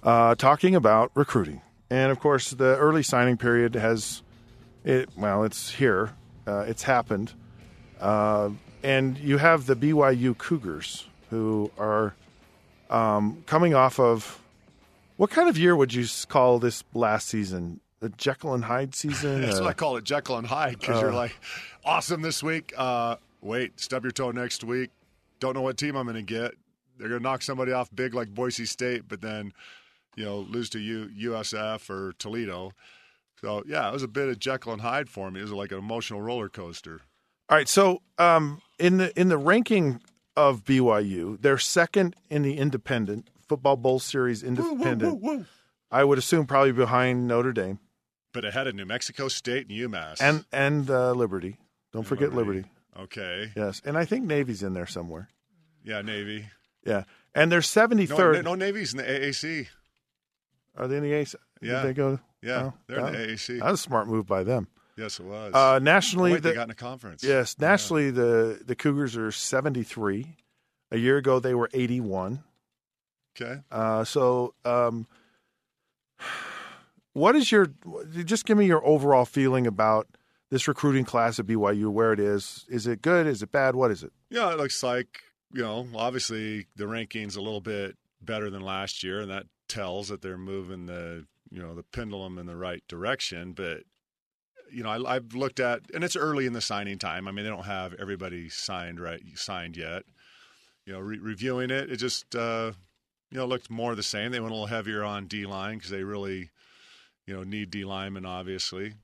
uh, 0.02 0.34
talking 0.34 0.74
about 0.74 1.12
recruiting, 1.14 1.62
and 1.90 2.10
of 2.10 2.18
course, 2.18 2.50
the 2.50 2.76
early 2.76 3.04
signing 3.04 3.36
period 3.36 3.76
has 3.76 4.24
it. 4.84 5.10
Well, 5.16 5.44
it's 5.44 5.70
here. 5.70 6.10
Uh, 6.48 6.64
it's 6.66 6.82
happened, 6.82 7.34
uh, 8.00 8.50
and 8.82 9.18
you 9.18 9.38
have 9.38 9.66
the 9.66 9.76
BYU 9.76 10.36
Cougars 10.36 11.06
who 11.30 11.70
are 11.78 12.14
um, 12.88 13.42
coming 13.46 13.74
off 13.74 14.00
of 14.00 14.40
what 15.16 15.30
kind 15.30 15.48
of 15.48 15.58
year 15.58 15.76
would 15.76 15.92
you 15.94 16.06
call 16.28 16.58
this 16.58 16.82
last 16.94 17.28
season? 17.28 17.80
The 18.00 18.08
Jekyll 18.08 18.54
and 18.54 18.64
Hyde 18.64 18.94
season? 18.94 19.40
That's 19.42 19.58
Uh, 19.58 19.62
what 19.64 19.70
I 19.70 19.72
call 19.74 19.96
it, 19.98 20.04
Jekyll 20.04 20.38
and 20.38 20.46
Hyde, 20.46 20.78
because 20.80 21.00
you're 21.00 21.12
Uh. 21.12 21.16
like, 21.16 21.36
awesome 21.84 22.22
this 22.22 22.42
week. 22.42 22.72
Uh, 22.76 23.16
wait, 23.42 23.78
stub 23.78 24.04
your 24.04 24.10
toe 24.12 24.30
next 24.30 24.64
week. 24.64 24.90
Don't 25.38 25.54
know 25.54 25.60
what 25.62 25.76
team 25.76 25.96
I'm 25.96 26.06
going 26.06 26.16
to 26.16 26.22
get. 26.22 26.52
They're 26.98 27.08
going 27.08 27.20
to 27.20 27.22
knock 27.22 27.42
somebody 27.42 27.72
off 27.72 27.88
big 27.94 28.14
like 28.14 28.28
Boise 28.34 28.66
State, 28.66 29.04
but 29.08 29.20
then, 29.20 29.52
you 30.16 30.24
know, 30.24 30.38
lose 30.40 30.68
to 30.70 30.78
U- 30.78 31.10
USF 31.32 31.88
or 31.90 32.12
Toledo. 32.18 32.72
So 33.40 33.62
yeah, 33.66 33.88
it 33.88 33.92
was 33.92 34.02
a 34.02 34.08
bit 34.08 34.28
of 34.28 34.38
Jekyll 34.38 34.72
and 34.72 34.82
Hyde 34.82 35.08
for 35.08 35.30
me. 35.30 35.40
It 35.40 35.44
was 35.44 35.52
like 35.52 35.72
an 35.72 35.78
emotional 35.78 36.20
roller 36.20 36.48
coaster. 36.50 37.00
All 37.50 37.56
right, 37.56 37.68
so 37.68 38.00
um, 38.18 38.62
in 38.78 38.98
the 38.98 39.18
in 39.20 39.28
the 39.28 39.36
ranking 39.38 40.00
of 40.36 40.64
BYU, 40.64 41.40
they're 41.40 41.58
second 41.58 42.14
in 42.30 42.42
the 42.42 42.56
Independent 42.56 43.28
Football 43.48 43.76
Bowl 43.76 43.98
Series 43.98 44.42
Independent. 44.44 45.46
I 45.90 46.04
would 46.04 46.16
assume 46.18 46.46
probably 46.46 46.70
behind 46.70 47.26
Notre 47.26 47.52
Dame 47.52 47.80
But 48.32 48.44
ahead 48.44 48.68
of 48.68 48.76
New 48.76 48.86
Mexico 48.86 49.26
State 49.26 49.68
and 49.68 49.76
UMass. 49.76 50.18
and 50.20 50.44
and 50.52 50.88
uh, 50.88 51.10
Liberty. 51.12 51.56
Don't 51.92 52.04
forget 52.04 52.32
Liberty. 52.32 52.64
Okay. 52.96 53.50
Yes, 53.56 53.82
and 53.84 53.98
I 53.98 54.04
think 54.04 54.24
Navy's 54.26 54.62
in 54.62 54.72
there 54.74 54.86
somewhere. 54.86 55.28
Yeah, 55.84 56.02
Navy. 56.02 56.46
Yeah, 56.86 57.02
and 57.34 57.50
they're 57.50 57.62
seventy 57.62 58.06
No, 58.06 58.16
third. 58.16 58.44
no 58.44 58.54
Navy's 58.54 58.92
in 58.94 58.98
the 58.98 59.02
AAC. 59.04 59.66
Are 60.76 60.86
they 60.86 60.98
in 60.98 61.02
the 61.02 61.10
AAC? 61.10 61.34
Yeah. 61.60 61.82
Did 61.82 61.88
they 61.88 61.94
go? 61.94 62.20
Yeah, 62.42 62.62
Oh, 62.62 62.72
they're 62.86 63.06
in 63.06 63.12
the 63.12 63.18
AAC. 63.18 63.58
That's 63.58 63.72
a 63.74 63.76
smart 63.76 64.06
move 64.06 64.26
by 64.26 64.44
them. 64.44 64.68
Yes, 65.00 65.18
it 65.18 65.26
was. 65.26 65.54
Uh, 65.54 65.74
Oh, 65.74 65.78
nationally, 65.78 66.32
wait, 66.32 66.42
they 66.42 66.54
got 66.54 66.64
in 66.64 66.70
a 66.70 66.74
conference. 66.74 67.24
Yes, 67.24 67.58
nationally 67.58 68.10
the 68.10 68.60
the 68.64 68.76
Cougars 68.76 69.16
are 69.16 69.32
73. 69.32 70.36
A 70.92 70.98
year 70.98 71.16
ago 71.16 71.38
they 71.40 71.54
were 71.54 71.70
81. 71.72 72.42
Okay. 73.40 73.60
Uh, 73.70 74.04
so 74.04 74.54
um, 74.64 75.06
what 77.12 77.36
is 77.36 77.50
your 77.50 77.68
just 78.24 78.44
give 78.44 78.58
me 78.58 78.66
your 78.66 78.84
overall 78.86 79.24
feeling 79.24 79.66
about 79.66 80.08
this 80.50 80.66
recruiting 80.66 81.04
class 81.04 81.38
at 81.38 81.46
BYU 81.46 81.88
where 81.90 82.12
it 82.12 82.20
is. 82.20 82.66
Is 82.68 82.86
it 82.86 83.02
good? 83.02 83.26
Is 83.26 83.42
it 83.42 83.52
bad? 83.52 83.74
What 83.76 83.90
is 83.90 84.02
it? 84.02 84.12
Yeah, 84.30 84.50
it 84.52 84.58
looks 84.58 84.82
like, 84.82 85.20
you 85.52 85.62
know, 85.62 85.86
obviously 85.94 86.66
the 86.76 86.88
ranking's 86.88 87.36
a 87.36 87.40
little 87.40 87.60
bit 87.60 87.96
better 88.20 88.50
than 88.50 88.62
last 88.62 89.02
year, 89.04 89.20
and 89.20 89.30
that 89.30 89.46
tells 89.68 90.08
that 90.08 90.22
they're 90.22 90.36
moving 90.36 90.86
the, 90.86 91.24
you 91.50 91.62
know, 91.62 91.74
the 91.74 91.84
pendulum 91.84 92.36
in 92.36 92.46
the 92.46 92.56
right 92.56 92.82
direction. 92.88 93.52
But, 93.52 93.84
you 94.72 94.82
know, 94.82 94.90
I, 94.90 95.16
I've 95.16 95.34
looked 95.34 95.60
at, 95.60 95.82
and 95.94 96.02
it's 96.04 96.16
early 96.16 96.46
in 96.46 96.52
the 96.52 96.60
signing 96.60 96.98
time. 96.98 97.26
I 97.28 97.32
mean, 97.32 97.44
they 97.44 97.50
don't 97.50 97.64
have 97.64 97.94
everybody 97.94 98.48
signed 98.48 99.00
right 99.00 99.20
signed 99.34 99.76
yet. 99.76 100.04
You 100.86 100.94
know, 100.94 101.00
re- 101.00 101.18
reviewing 101.18 101.70
it, 101.70 101.90
it 101.90 101.96
just, 101.96 102.34
uh, 102.34 102.72
you 103.30 103.38
know, 103.38 103.46
looked 103.46 103.70
more 103.70 103.94
the 103.94 104.02
same. 104.02 104.32
They 104.32 104.40
went 104.40 104.52
a 104.52 104.54
little 104.54 104.66
heavier 104.66 105.04
on 105.04 105.26
D 105.26 105.46
line 105.46 105.76
because 105.76 105.90
they 105.90 106.02
really, 106.04 106.50
you 107.26 107.34
know, 107.34 107.44
need 107.44 107.70
D 107.70 107.84
linemen, 107.84 108.26
obviously. 108.26 108.94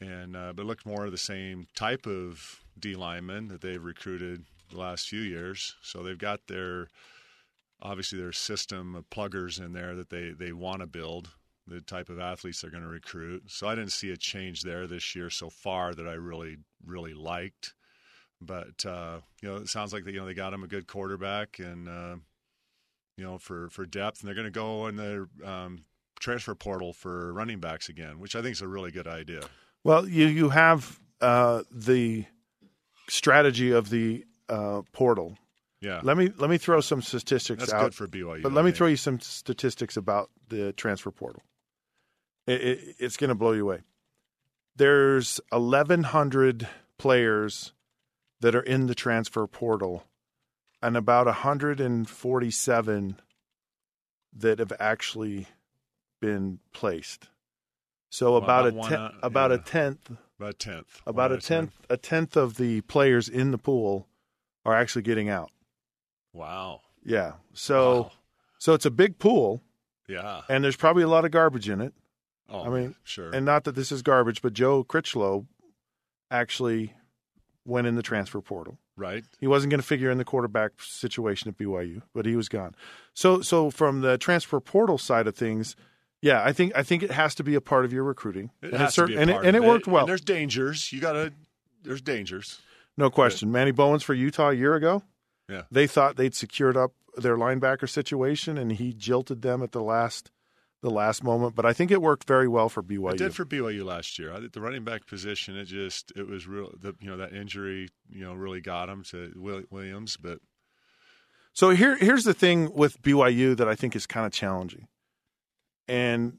and 0.00 0.36
uh, 0.36 0.52
but 0.54 0.66
looked 0.66 0.86
more 0.86 1.06
of 1.06 1.12
the 1.12 1.18
same 1.18 1.66
type 1.74 2.06
of 2.06 2.60
D 2.78 2.94
lineman 2.94 3.48
that 3.48 3.60
they've 3.60 3.82
recruited 3.82 4.44
the 4.70 4.78
last 4.78 5.08
few 5.08 5.20
years. 5.20 5.76
So 5.82 6.02
they've 6.02 6.18
got 6.18 6.46
their 6.48 6.88
obviously 7.82 8.18
their 8.18 8.32
system 8.32 8.94
of 8.94 9.10
pluggers 9.10 9.58
in 9.58 9.72
there 9.72 9.94
that 9.94 10.10
they 10.10 10.30
they 10.30 10.52
want 10.52 10.80
to 10.80 10.86
build 10.86 11.30
the 11.66 11.80
type 11.80 12.08
of 12.08 12.18
athletes 12.18 12.60
they're 12.60 12.70
going 12.70 12.82
to 12.82 12.88
recruit. 12.88 13.44
So 13.48 13.66
I 13.68 13.74
didn't 13.74 13.92
see 13.92 14.10
a 14.10 14.16
change 14.16 14.62
there 14.62 14.86
this 14.86 15.14
year 15.14 15.30
so 15.30 15.48
far 15.50 15.94
that 15.94 16.06
I 16.06 16.14
really 16.14 16.58
really 16.84 17.14
liked. 17.14 17.74
But 18.40 18.84
uh, 18.86 19.20
you 19.42 19.48
know, 19.48 19.56
it 19.56 19.68
sounds 19.68 19.92
like 19.92 20.04
they, 20.04 20.12
you 20.12 20.20
know 20.20 20.26
they 20.26 20.34
got 20.34 20.52
him 20.52 20.62
a 20.62 20.68
good 20.68 20.86
quarterback 20.86 21.58
and 21.58 21.88
uh, 21.88 22.16
you 23.16 23.24
know 23.24 23.38
for 23.38 23.70
for 23.70 23.86
depth, 23.86 24.20
and 24.20 24.28
they're 24.28 24.34
going 24.34 24.46
to 24.46 24.50
go 24.50 24.86
in 24.86 24.96
the 24.96 25.28
um, 25.44 25.84
transfer 26.20 26.54
portal 26.54 26.92
for 26.92 27.32
running 27.32 27.60
backs 27.60 27.88
again, 27.88 28.18
which 28.18 28.36
I 28.36 28.42
think 28.42 28.52
is 28.52 28.62
a 28.62 28.68
really 28.68 28.90
good 28.90 29.06
idea. 29.06 29.42
Well, 29.82 30.08
you 30.08 30.26
you 30.26 30.50
have 30.50 30.98
uh, 31.20 31.62
the 31.70 32.26
strategy 33.08 33.70
of 33.70 33.90
the 33.90 34.24
uh, 34.48 34.82
portal. 34.92 35.38
Yeah, 35.80 36.00
Let 36.02 36.16
me 36.16 36.30
let 36.38 36.48
me 36.48 36.56
throw 36.56 36.80
some 36.80 37.02
statistics 37.02 37.60
that's 37.60 37.72
out. 37.72 37.82
good 37.82 37.94
for 37.94 38.08
BYU. 38.08 38.42
But 38.42 38.52
let 38.52 38.64
me 38.64 38.72
throw 38.72 38.86
you 38.86 38.96
some 38.96 39.20
statistics 39.20 39.98
about 39.98 40.30
the 40.48 40.72
transfer 40.72 41.10
portal. 41.10 41.42
It, 42.46 42.60
it, 42.60 42.96
it's 42.98 43.16
going 43.16 43.28
to 43.28 43.34
blow 43.34 43.52
you 43.52 43.62
away. 43.62 43.80
There's 44.76 45.40
1,100 45.50 46.68
players 46.98 47.72
that 48.40 48.54
are 48.54 48.60
in 48.62 48.86
the 48.86 48.94
transfer 48.94 49.46
portal, 49.46 50.04
and 50.82 50.96
about 50.96 51.26
147 51.26 53.20
that 54.36 54.58
have 54.58 54.72
actually 54.80 55.46
been 56.20 56.58
placed. 56.72 57.28
So 58.10 58.32
Well, 58.32 58.42
about, 58.42 58.66
about 58.66 58.72
a 58.72 58.76
one, 58.76 58.90
ten, 58.90 59.00
uh, 59.00 59.10
about 59.22 59.50
yeah. 59.50 59.56
a 59.56 59.58
tenth, 59.60 60.10
about 60.38 60.50
a 60.50 60.52
tenth, 60.54 61.00
about 61.06 61.30
a 61.30 61.34
out 61.34 61.38
of 61.38 61.44
10. 61.44 61.58
tenth, 61.62 61.80
a 61.90 61.96
tenth 61.96 62.36
of 62.36 62.56
the 62.56 62.80
players 62.82 63.28
in 63.28 63.50
the 63.50 63.58
pool 63.58 64.08
are 64.64 64.74
actually 64.74 65.02
getting 65.02 65.28
out. 65.28 65.50
Wow. 66.32 66.80
Yeah. 67.04 67.34
So 67.52 68.02
Wow. 68.02 68.12
so 68.58 68.74
it's 68.74 68.86
a 68.86 68.90
big 68.90 69.18
pool 69.18 69.62
Yeah. 70.08 70.42
and 70.48 70.64
there's 70.64 70.76
probably 70.76 71.02
a 71.02 71.08
lot 71.08 71.24
of 71.24 71.30
garbage 71.30 71.68
in 71.68 71.80
it. 71.80 71.92
Oh, 72.48 72.64
I 72.64 72.68
mean, 72.68 72.94
sure. 73.04 73.30
And 73.30 73.44
not 73.46 73.64
that 73.64 73.74
this 73.74 73.90
is 73.90 74.02
garbage, 74.02 74.42
but 74.42 74.52
Joe 74.52 74.84
Critchlow 74.84 75.46
actually 76.30 76.92
went 77.64 77.86
in 77.86 77.94
the 77.94 78.02
transfer 78.02 78.40
portal. 78.40 78.78
right. 78.96 79.24
He 79.40 79.46
wasn't 79.46 79.70
going 79.70 79.80
to 79.80 79.86
figure 79.86 80.10
in 80.10 80.18
the 80.18 80.24
quarterback 80.24 80.72
situation 80.80 81.48
at 81.48 81.56
BYU, 81.56 82.02
but 82.14 82.26
he 82.26 82.36
was 82.36 82.48
gone. 82.48 82.74
So 83.14 83.40
so 83.40 83.70
from 83.70 84.00
the 84.02 84.18
transfer 84.18 84.60
portal 84.60 84.98
side 84.98 85.26
of 85.26 85.34
things, 85.34 85.74
yeah, 86.20 86.42
I 86.44 86.52
think 86.52 86.72
I 86.76 86.82
think 86.82 87.02
it 87.02 87.10
has 87.10 87.34
to 87.36 87.44
be 87.44 87.54
a 87.54 87.60
part 87.60 87.84
of 87.84 87.92
your 87.92 88.04
recruiting. 88.04 88.50
It 88.62 88.72
and 88.72 88.78
has 88.78 88.94
cer- 88.94 89.06
to 89.06 89.08
be 89.08 89.16
a 89.16 89.20
and 89.20 89.30
it, 89.30 89.44
and 89.44 89.56
it 89.56 89.62
worked 89.62 89.86
well. 89.86 90.02
And 90.02 90.08
there's 90.08 90.20
dangers. 90.20 90.92
You 90.92 91.00
got 91.00 91.12
to. 91.12 91.32
There's 91.82 92.00
dangers. 92.02 92.60
No 92.96 93.10
question. 93.10 93.50
Manny 93.50 93.72
Bowens 93.72 94.02
for 94.02 94.14
Utah 94.14 94.50
a 94.50 94.54
year 94.54 94.74
ago. 94.74 95.02
Yeah. 95.48 95.62
They 95.70 95.86
thought 95.86 96.16
they'd 96.16 96.34
secured 96.34 96.76
up 96.76 96.92
their 97.16 97.36
linebacker 97.36 97.88
situation, 97.88 98.56
and 98.56 98.72
he 98.72 98.92
jilted 98.92 99.42
them 99.42 99.62
at 99.62 99.72
the 99.72 99.82
last 99.82 100.30
the 100.84 100.90
last 100.90 101.24
moment. 101.24 101.54
But 101.54 101.64
I 101.64 101.72
think 101.72 101.90
it 101.90 102.02
worked 102.02 102.24
very 102.24 102.46
well 102.46 102.68
for 102.68 102.82
BYU. 102.82 103.12
It 103.12 103.18
did 103.18 103.34
for 103.34 103.46
BYU 103.46 103.84
last 103.84 104.18
year. 104.18 104.32
I 104.32 104.40
the 104.40 104.60
running 104.60 104.84
back 104.84 105.06
position, 105.06 105.56
it 105.56 105.64
just 105.64 106.12
it 106.14 106.28
was 106.28 106.46
real. 106.46 106.72
The, 106.78 106.94
you 107.00 107.08
know 107.08 107.16
that 107.16 107.32
injury, 107.32 107.88
you 108.08 108.24
know, 108.24 108.34
really 108.34 108.60
got 108.60 108.90
him 108.90 109.02
to 109.04 109.32
Williams. 109.70 110.18
But 110.18 110.40
So 111.54 111.70
here, 111.70 111.96
here's 111.96 112.24
the 112.24 112.34
thing 112.34 112.72
with 112.74 113.00
BYU 113.00 113.56
that 113.56 113.66
I 113.66 113.74
think 113.74 113.96
is 113.96 114.06
kind 114.06 114.26
of 114.26 114.32
challenging, 114.32 114.86
and 115.88 116.36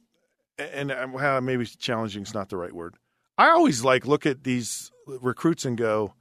and 0.59 0.93
well, 1.11 1.41
maybe 1.41 1.65
challenging 1.65 2.21
is 2.21 2.33
not 2.33 2.49
the 2.49 2.57
right 2.57 2.73
word. 2.73 2.95
I 3.39 3.49
always 3.49 3.83
like 3.83 4.05
look 4.05 4.27
at 4.27 4.43
these 4.43 4.91
recruits 5.07 5.65
and 5.65 5.75
go, 5.75 6.13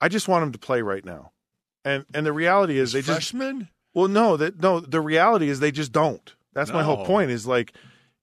I 0.00 0.08
just 0.08 0.28
want 0.28 0.42
them 0.42 0.52
to 0.52 0.58
play 0.58 0.82
right 0.82 1.04
now, 1.04 1.32
and 1.86 2.04
and 2.12 2.26
the 2.26 2.34
reality 2.34 2.78
is 2.78 2.92
they 2.92 3.00
just 3.00 3.30
freshmen, 3.30 3.70
well 3.94 4.08
no 4.08 4.36
that 4.36 4.60
no 4.60 4.78
the 4.78 5.00
reality 5.00 5.48
is 5.48 5.60
they 5.60 5.72
just 5.72 5.90
don't. 5.90 6.35
That's 6.56 6.72
my 6.72 6.82
whole 6.82 7.04
point. 7.04 7.30
Is 7.30 7.46
like 7.46 7.72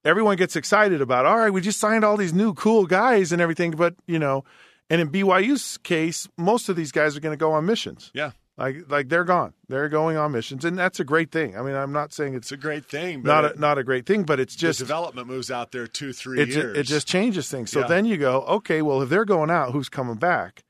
everyone 0.04 0.36
gets 0.36 0.56
excited 0.58 1.00
about 1.02 1.26
all 1.26 1.38
right, 1.38 1.52
we 1.54 1.62
just 1.62 1.80
signed 1.80 2.04
all 2.04 2.18
these 2.18 2.34
new 2.34 2.54
cool 2.54 2.86
guys 2.86 3.32
and 3.32 3.42
everything, 3.42 3.72
but 3.72 3.96
you 4.08 4.20
know, 4.20 4.44
and 4.90 5.00
in 5.00 5.10
BYU's 5.10 5.78
case, 5.78 6.28
most 6.38 6.68
of 6.68 6.76
these 6.76 6.92
guys 6.92 7.16
are 7.16 7.22
going 7.22 7.32
to 7.32 7.38
go 7.46 7.54
on 7.54 7.66
missions. 7.66 8.12
yeah, 8.14 8.32
Like 8.58 8.76
like 8.90 9.08
they're 9.10 9.24
gone. 9.24 9.54
They're 9.70 9.88
going 9.90 10.18
on 10.18 10.32
missions, 10.34 10.66
and 10.66 10.78
that's 10.78 11.00
a 11.00 11.04
great 11.06 11.32
thing. 11.32 11.58
I 11.58 11.62
mean, 11.62 11.76
I'm 11.76 11.94
not 11.94 12.12
saying 12.12 12.34
it's 12.36 12.52
it's 12.52 12.52
a 12.52 12.58
great 12.58 12.86
thing. 12.86 13.22
But 13.22 13.28
not 13.30 13.46
it- 13.46 13.56
a, 13.56 13.60
not 13.60 13.78
a 13.78 13.84
great 13.84 14.06
thing, 14.06 14.24
but 14.24 14.40
it's 14.40 14.56
just 14.56 14.80
development 14.80 15.28
moves 15.28 15.50
out 15.50 15.72
there 15.72 15.88
two, 15.88 16.12
three 16.12 16.42
it, 16.42 16.48
ju- 16.48 16.60
years. 16.60 16.78
it 16.80 16.84
just 16.84 17.08
changes 17.08 17.50
things. 17.50 17.72
So 17.72 17.80
Yeah. 17.82 17.88
then 17.88 18.06
you 18.06 18.18
go, 18.18 18.42
okay, 18.58 18.82
well, 18.82 19.02
if 19.02 19.10
they're 19.10 19.26
going 19.26 19.50
out, 19.50 19.72
who's 19.72 19.90
coming 19.90 20.16
back? 20.16 20.64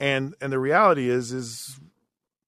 And 0.00 0.34
and 0.40 0.52
the 0.52 0.58
reality 0.58 1.08
is 1.08 1.30
is 1.32 1.78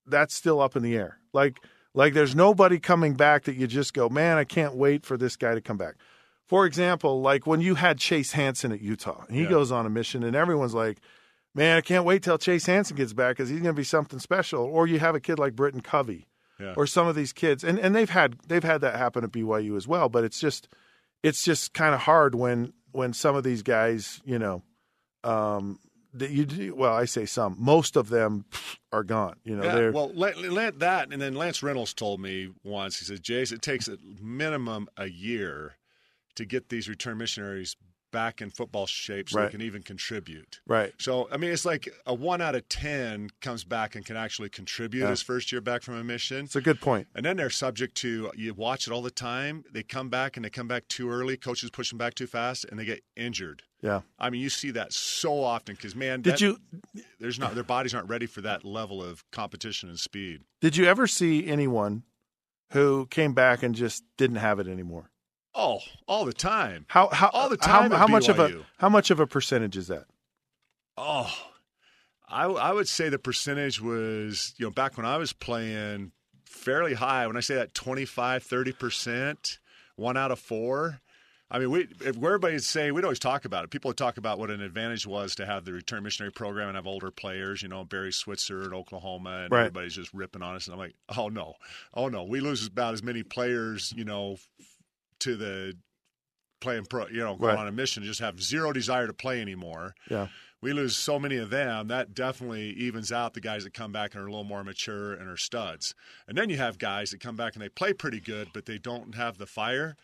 that's 0.06 0.34
still 0.34 0.60
up 0.60 0.74
in 0.76 0.82
the 0.82 0.96
air. 0.96 1.18
Like 1.32 1.60
like 1.94 2.12
there's 2.14 2.34
nobody 2.34 2.78
coming 2.78 3.14
back 3.14 3.44
that 3.44 3.56
you 3.56 3.66
just 3.66 3.94
go, 3.94 4.08
man, 4.08 4.36
I 4.36 4.44
can't 4.44 4.74
wait 4.74 5.04
for 5.06 5.16
this 5.16 5.36
guy 5.36 5.54
to 5.54 5.60
come 5.60 5.76
back. 5.78 5.94
For 6.46 6.66
example, 6.66 7.20
like 7.22 7.46
when 7.46 7.60
you 7.60 7.76
had 7.76 7.98
Chase 7.98 8.32
Hansen 8.32 8.72
at 8.72 8.80
Utah, 8.82 9.24
and 9.28 9.36
he 9.36 9.44
Yeah. 9.44 9.50
goes 9.50 9.72
on 9.72 9.86
a 9.86 9.90
mission, 9.90 10.22
and 10.22 10.36
everyone's 10.36 10.74
like, 10.74 10.98
man, 11.54 11.76
I 11.78 11.80
can't 11.80 12.04
wait 12.04 12.22
till 12.22 12.36
Chase 12.36 12.66
Hansen 12.66 12.96
gets 12.96 13.12
back 13.12 13.36
because 13.36 13.48
he's 13.48 13.60
going 13.60 13.74
to 13.74 13.78
be 13.78 13.84
something 13.84 14.18
special. 14.18 14.64
Or 14.64 14.86
you 14.86 14.98
have 14.98 15.14
a 15.14 15.20
kid 15.20 15.38
like 15.38 15.54
Britton 15.56 15.80
Covey 15.80 16.26
yeah. 16.60 16.74
or 16.76 16.86
some 16.86 17.06
of 17.06 17.14
these 17.16 17.32
kids 17.32 17.64
and, 17.64 17.78
and 17.78 17.94
they've 17.94 18.10
had 18.10 18.36
they've 18.48 18.62
had 18.64 18.80
that 18.82 18.96
happen 18.96 19.24
at 19.24 19.30
BYU 19.32 19.76
as 19.76 19.88
well 19.88 20.08
but 20.08 20.22
it's 20.24 20.38
just 20.38 20.68
it's 21.22 21.42
just 21.42 21.72
kind 21.74 21.94
of 21.94 22.00
hard 22.02 22.34
when 22.36 22.72
when 22.92 23.12
some 23.12 23.34
of 23.34 23.42
these 23.42 23.62
guys 23.62 24.20
you 24.24 24.38
know 24.38 24.62
um 25.24 25.78
that 26.14 26.30
you 26.30 26.44
do- 26.46 26.74
well 26.74 26.94
I 26.94 27.04
say 27.04 27.26
some 27.26 27.56
most 27.58 27.96
of 27.96 28.08
them 28.08 28.44
are 28.92 29.04
gone 29.04 29.36
you 29.44 29.56
know 29.56 29.64
Yeah, 29.64 29.74
they're 29.74 29.92
well, 29.92 30.10
let, 30.14 30.38
let 30.38 30.78
that, 30.78 31.12
and 31.12 31.20
then 31.20 31.34
Lance 31.34 31.62
Reynolds 31.62 31.92
told 31.92 32.20
me 32.20 32.50
once. 32.62 32.98
He 32.98 33.04
said, 33.04 33.22
"Jace, 33.22 33.52
it 33.52 33.60
takes 33.62 33.88
a 33.88 33.98
minimum 34.22 34.88
a 34.96 35.06
year 35.10 35.76
to 36.36 36.44
get 36.44 36.68
these 36.68 36.88
return 36.88 37.18
missionaries 37.18 37.76
back 38.14 38.40
in 38.40 38.48
football 38.50 38.86
shape, 38.86 39.28
so 39.28 39.38
Right. 39.38 39.46
they 39.46 39.50
can 39.50 39.60
even 39.60 39.82
contribute." 39.82 40.60
right 40.66 40.92
So, 40.98 41.28
I 41.30 41.36
mean, 41.36 41.50
it's 41.50 41.64
like 41.66 41.88
a 42.06 42.14
one 42.14 42.40
out 42.40 42.54
of 42.54 42.66
ten 42.68 43.28
comes 43.42 43.64
back 43.64 43.94
and 43.96 44.04
can 44.06 44.16
actually 44.16 44.48
contribute 44.48 45.02
Yeah. 45.02 45.10
his 45.10 45.20
first 45.22 45.50
year 45.52 45.60
back 45.60 45.82
from 45.82 45.96
a 45.96 46.04
mission. 46.04 46.44
it's 46.46 46.56
a 46.56 46.60
good 46.62 46.80
point. 46.80 47.08
And 47.14 47.26
then 47.26 47.36
they're 47.36 47.50
subject 47.50 47.94
to 47.98 48.32
you 48.34 48.54
watch 48.54 48.86
it 48.86 48.92
all 48.92 49.02
the 49.02 49.10
time. 49.10 49.64
They 49.72 49.82
come 49.82 50.08
back 50.08 50.36
and 50.36 50.44
they 50.44 50.50
come 50.50 50.68
back 50.68 50.88
too 50.88 51.10
early. 51.10 51.36
Coaches 51.36 51.70
push 51.70 51.90
them 51.90 51.98
back 51.98 52.14
too 52.14 52.26
fast, 52.26 52.64
and 52.64 52.78
they 52.78 52.84
get 52.86 53.02
injured. 53.16 53.62
yeah 53.82 54.00
I 54.18 54.30
mean, 54.30 54.40
you 54.40 54.48
see 54.48 54.70
that 54.70 54.92
so 54.94 55.42
often 55.42 55.74
because 55.74 55.94
man, 55.94 56.22
did 56.22 56.34
that- 56.34 56.40
you 56.40 56.58
There's 57.20 57.38
not 57.38 57.54
their 57.54 57.64
bodies 57.64 57.92
aren't 57.94 58.08
ready 58.08 58.24
for 58.26 58.40
that 58.42 58.64
level 58.64 59.02
of 59.02 59.28
competition 59.30 59.88
and 59.90 59.98
speed. 59.98 60.42
did 60.62 60.76
you 60.76 60.84
ever 60.86 61.06
see 61.06 61.46
anyone 61.46 62.04
who 62.70 63.06
came 63.10 63.34
back 63.34 63.62
and 63.62 63.74
just 63.74 64.02
didn't 64.16 64.36
have 64.36 64.58
it 64.58 64.66
anymore 64.66 65.10
Oh, 65.54 65.80
all 66.08 66.24
the 66.24 66.32
time. 66.32 66.84
how 66.88 67.08
how 67.08 67.28
All 67.32 67.48
the 67.48 67.56
time 67.56 67.92
at 67.92 67.98
how 67.98 68.06
much 68.06 68.28
of 68.28 68.38
a 68.38 68.64
how 68.78 68.88
much 68.88 69.10
of 69.10 69.20
a 69.20 69.26
percentage 69.26 69.76
is 69.76 69.88
that 69.88 70.04
Oh, 70.96 71.32
I, 72.28 72.44
I 72.46 72.72
would 72.72 72.88
say 72.88 73.08
the 73.08 73.18
percentage 73.18 73.80
was, 73.80 74.54
you 74.58 74.66
know, 74.66 74.70
back 74.70 74.96
when 74.96 75.04
I 75.06 75.16
was 75.16 75.32
playing 75.32 76.12
fairly 76.44 76.94
high. 76.94 77.26
When 77.26 77.36
I 77.36 77.40
say 77.40 77.54
that 77.56 77.74
25, 77.74 78.44
30%, 78.44 79.58
one 79.96 80.16
out 80.16 80.30
of 80.30 80.38
four. 80.38 81.00
I 81.50 81.58
mean, 81.58 81.70
we 81.70 81.80
if 82.00 82.16
everybody'd 82.16 82.64
say 82.64 82.90
we'd 82.90 83.04
always 83.04 83.18
talk 83.18 83.44
about 83.44 83.64
it. 83.64 83.70
People 83.70 83.90
would 83.90 83.96
talk 83.96 84.16
about 84.16 84.38
what 84.38 84.50
an 84.50 84.60
advantage 84.60 85.06
was 85.06 85.34
to 85.36 85.46
have 85.46 85.64
the 85.64 85.72
return 85.72 86.02
missionary 86.02 86.32
program 86.32 86.68
and 86.68 86.74
have 86.76 86.86
older 86.86 87.10
players. 87.10 87.62
You 87.62 87.68
know, 87.68 87.84
Barry 87.84 88.12
Switzer 88.12 88.62
at 88.62 88.72
Oklahoma, 88.72 89.42
and 89.44 89.52
Right. 89.52 89.60
everybody's 89.60 89.94
just 89.94 90.12
ripping 90.14 90.42
on 90.42 90.56
us. 90.56 90.66
And 90.66 90.72
I'm 90.74 90.78
like, 90.80 90.94
oh 91.16 91.28
no, 91.28 91.54
oh 91.92 92.08
no, 92.08 92.24
we 92.24 92.40
lose 92.40 92.66
about 92.66 92.94
as 92.94 93.02
many 93.02 93.22
players, 93.22 93.92
you 93.96 94.04
know, 94.04 94.36
to 95.20 95.36
the 95.36 95.74
playing 96.60 96.86
pro, 96.86 97.06
you 97.08 97.18
know, 97.18 97.36
going 97.36 97.54
Right. 97.54 97.58
on 97.60 97.68
a 97.68 97.72
mission, 97.72 98.02
just 98.04 98.20
have 98.20 98.42
zero 98.42 98.72
desire 98.72 99.06
to 99.06 99.12
play 99.12 99.40
anymore 99.40 99.94
yeah 100.10 100.28
we 100.62 100.72
lose 100.72 100.96
so 100.96 101.18
many 101.18 101.36
of 101.36 101.50
them 101.50 101.88
that 101.88 102.14
definitely 102.14 102.70
evens 102.70 103.12
out 103.12 103.34
the 103.34 103.40
guys 103.42 103.64
that 103.64 103.74
come 103.74 103.92
back 103.92 104.14
and 104.14 104.22
are 104.24 104.26
a 104.26 104.30
little 104.30 104.44
more 104.44 104.64
mature 104.64 105.12
and 105.12 105.28
are 105.28 105.36
studs 105.36 105.94
and 106.26 106.38
then 106.38 106.48
you 106.48 106.56
have 106.56 106.78
guys 106.78 107.10
that 107.10 107.20
come 107.20 107.36
back 107.36 107.54
and 107.54 107.62
they 107.62 107.68
play 107.68 107.92
pretty 107.92 108.18
good 108.18 108.48
but 108.54 108.64
they 108.64 108.78
don't 108.78 109.14
have 109.14 109.36
the 109.36 109.46
fire 109.46 109.94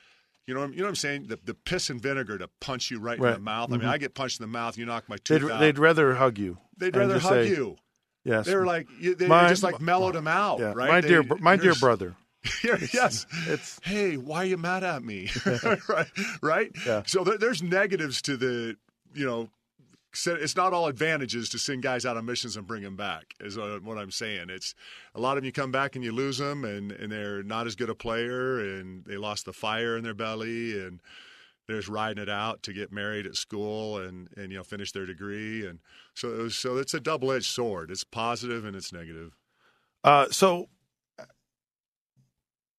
you 0.46 0.52
know, 0.54 0.60
what 0.60 0.66
I'm- 0.66 0.72
you 0.72 0.78
know 0.80 0.84
what 0.86 0.88
I'm 0.90 0.94
saying? 0.96 1.26
The, 1.28 1.38
the 1.44 1.54
piss 1.54 1.88
and 1.90 2.02
vinegar 2.02 2.36
to 2.36 2.48
punch 2.60 2.90
you 2.90 2.98
right, 2.98 3.16
in 3.18 3.22
the 3.22 3.38
mouth. 3.38 3.72
I 3.72 3.76
mean, 3.76 3.86
Mhm. 3.86 3.90
I 3.92 3.98
get 3.98 4.14
punched 4.16 4.40
in 4.40 4.44
the 4.44 4.48
mouth. 4.52 4.76
You 4.76 4.84
knock 4.84 5.08
my 5.08 5.16
they'd, 5.28 5.44
out. 5.44 5.60
they'd 5.60 5.78
rather 5.78 6.16
hug 6.16 6.38
you 6.38 6.58
They'd 6.76 6.96
rather 6.96 7.20
hug 7.20 7.30
say, 7.30 7.48
you. 7.50 7.76
yes 8.24 8.46
They 8.46 8.56
were 8.56 8.66
like, 8.66 8.88
you, 8.98 9.14
they 9.14 9.28
My- 9.28 9.48
just 9.48 9.62
like 9.62 9.80
mellowed 9.80 10.16
him 10.16 10.26
out, 10.26 10.58
yeah 10.58 10.72
right? 10.74 10.88
my 10.88 11.00
They- 11.00 11.08
dear 11.08 11.22
my 11.22 11.56
dear 11.56 11.74
brother 11.74 12.16
yes. 12.64 13.26
it's 13.46 13.78
Hey, 13.82 14.16
why 14.16 14.42
are 14.42 14.46
you 14.46 14.56
mad 14.56 14.84
at 14.84 15.02
me? 15.02 15.28
right, 15.88 16.06
right. 16.42 16.72
Yeah. 16.86 17.02
So 17.06 17.24
there, 17.24 17.38
there's 17.38 17.62
negatives 17.62 18.22
to 18.22 18.36
the, 18.36 18.76
you 19.14 19.26
know, 19.26 19.48
it's 20.12 20.56
not 20.56 20.72
all 20.72 20.88
advantages 20.88 21.48
to 21.50 21.58
send 21.58 21.82
guys 21.82 22.04
out 22.04 22.16
on 22.16 22.26
missions 22.26 22.56
and 22.56 22.66
bring 22.66 22.82
them 22.82 22.96
back. 22.96 23.34
Is 23.38 23.56
what 23.56 23.96
I'm 23.96 24.10
saying. 24.10 24.50
It's 24.50 24.74
a 25.14 25.20
lot 25.20 25.36
of 25.36 25.36
them 25.36 25.44
you 25.44 25.52
come 25.52 25.70
back 25.70 25.94
and 25.94 26.04
you 26.04 26.10
lose 26.10 26.38
them, 26.38 26.64
and 26.64 26.90
and 26.90 27.12
they're 27.12 27.44
not 27.44 27.68
as 27.68 27.76
good 27.76 27.90
a 27.90 27.94
player, 27.94 28.58
and 28.58 29.04
they 29.04 29.16
lost 29.16 29.44
the 29.44 29.52
fire 29.52 29.96
in 29.96 30.02
their 30.02 30.14
belly, 30.14 30.84
and 30.84 31.00
they're 31.68 31.76
just 31.76 31.88
riding 31.88 32.20
it 32.20 32.28
out 32.28 32.64
to 32.64 32.72
get 32.72 32.90
married 32.90 33.24
at 33.24 33.36
school 33.36 33.98
and 33.98 34.28
and 34.36 34.50
you 34.50 34.58
know 34.58 34.64
finish 34.64 34.90
their 34.90 35.06
degree 35.06 35.64
and 35.64 35.78
so 36.14 36.28
it 36.28 36.38
was, 36.38 36.56
so 36.56 36.76
it's 36.76 36.92
a 36.92 37.00
double 37.00 37.30
edged 37.30 37.46
sword. 37.46 37.90
It's 37.90 38.04
positive 38.04 38.64
and 38.64 38.74
it's 38.74 38.92
negative. 38.92 39.36
Uh, 40.02 40.26
so 40.30 40.68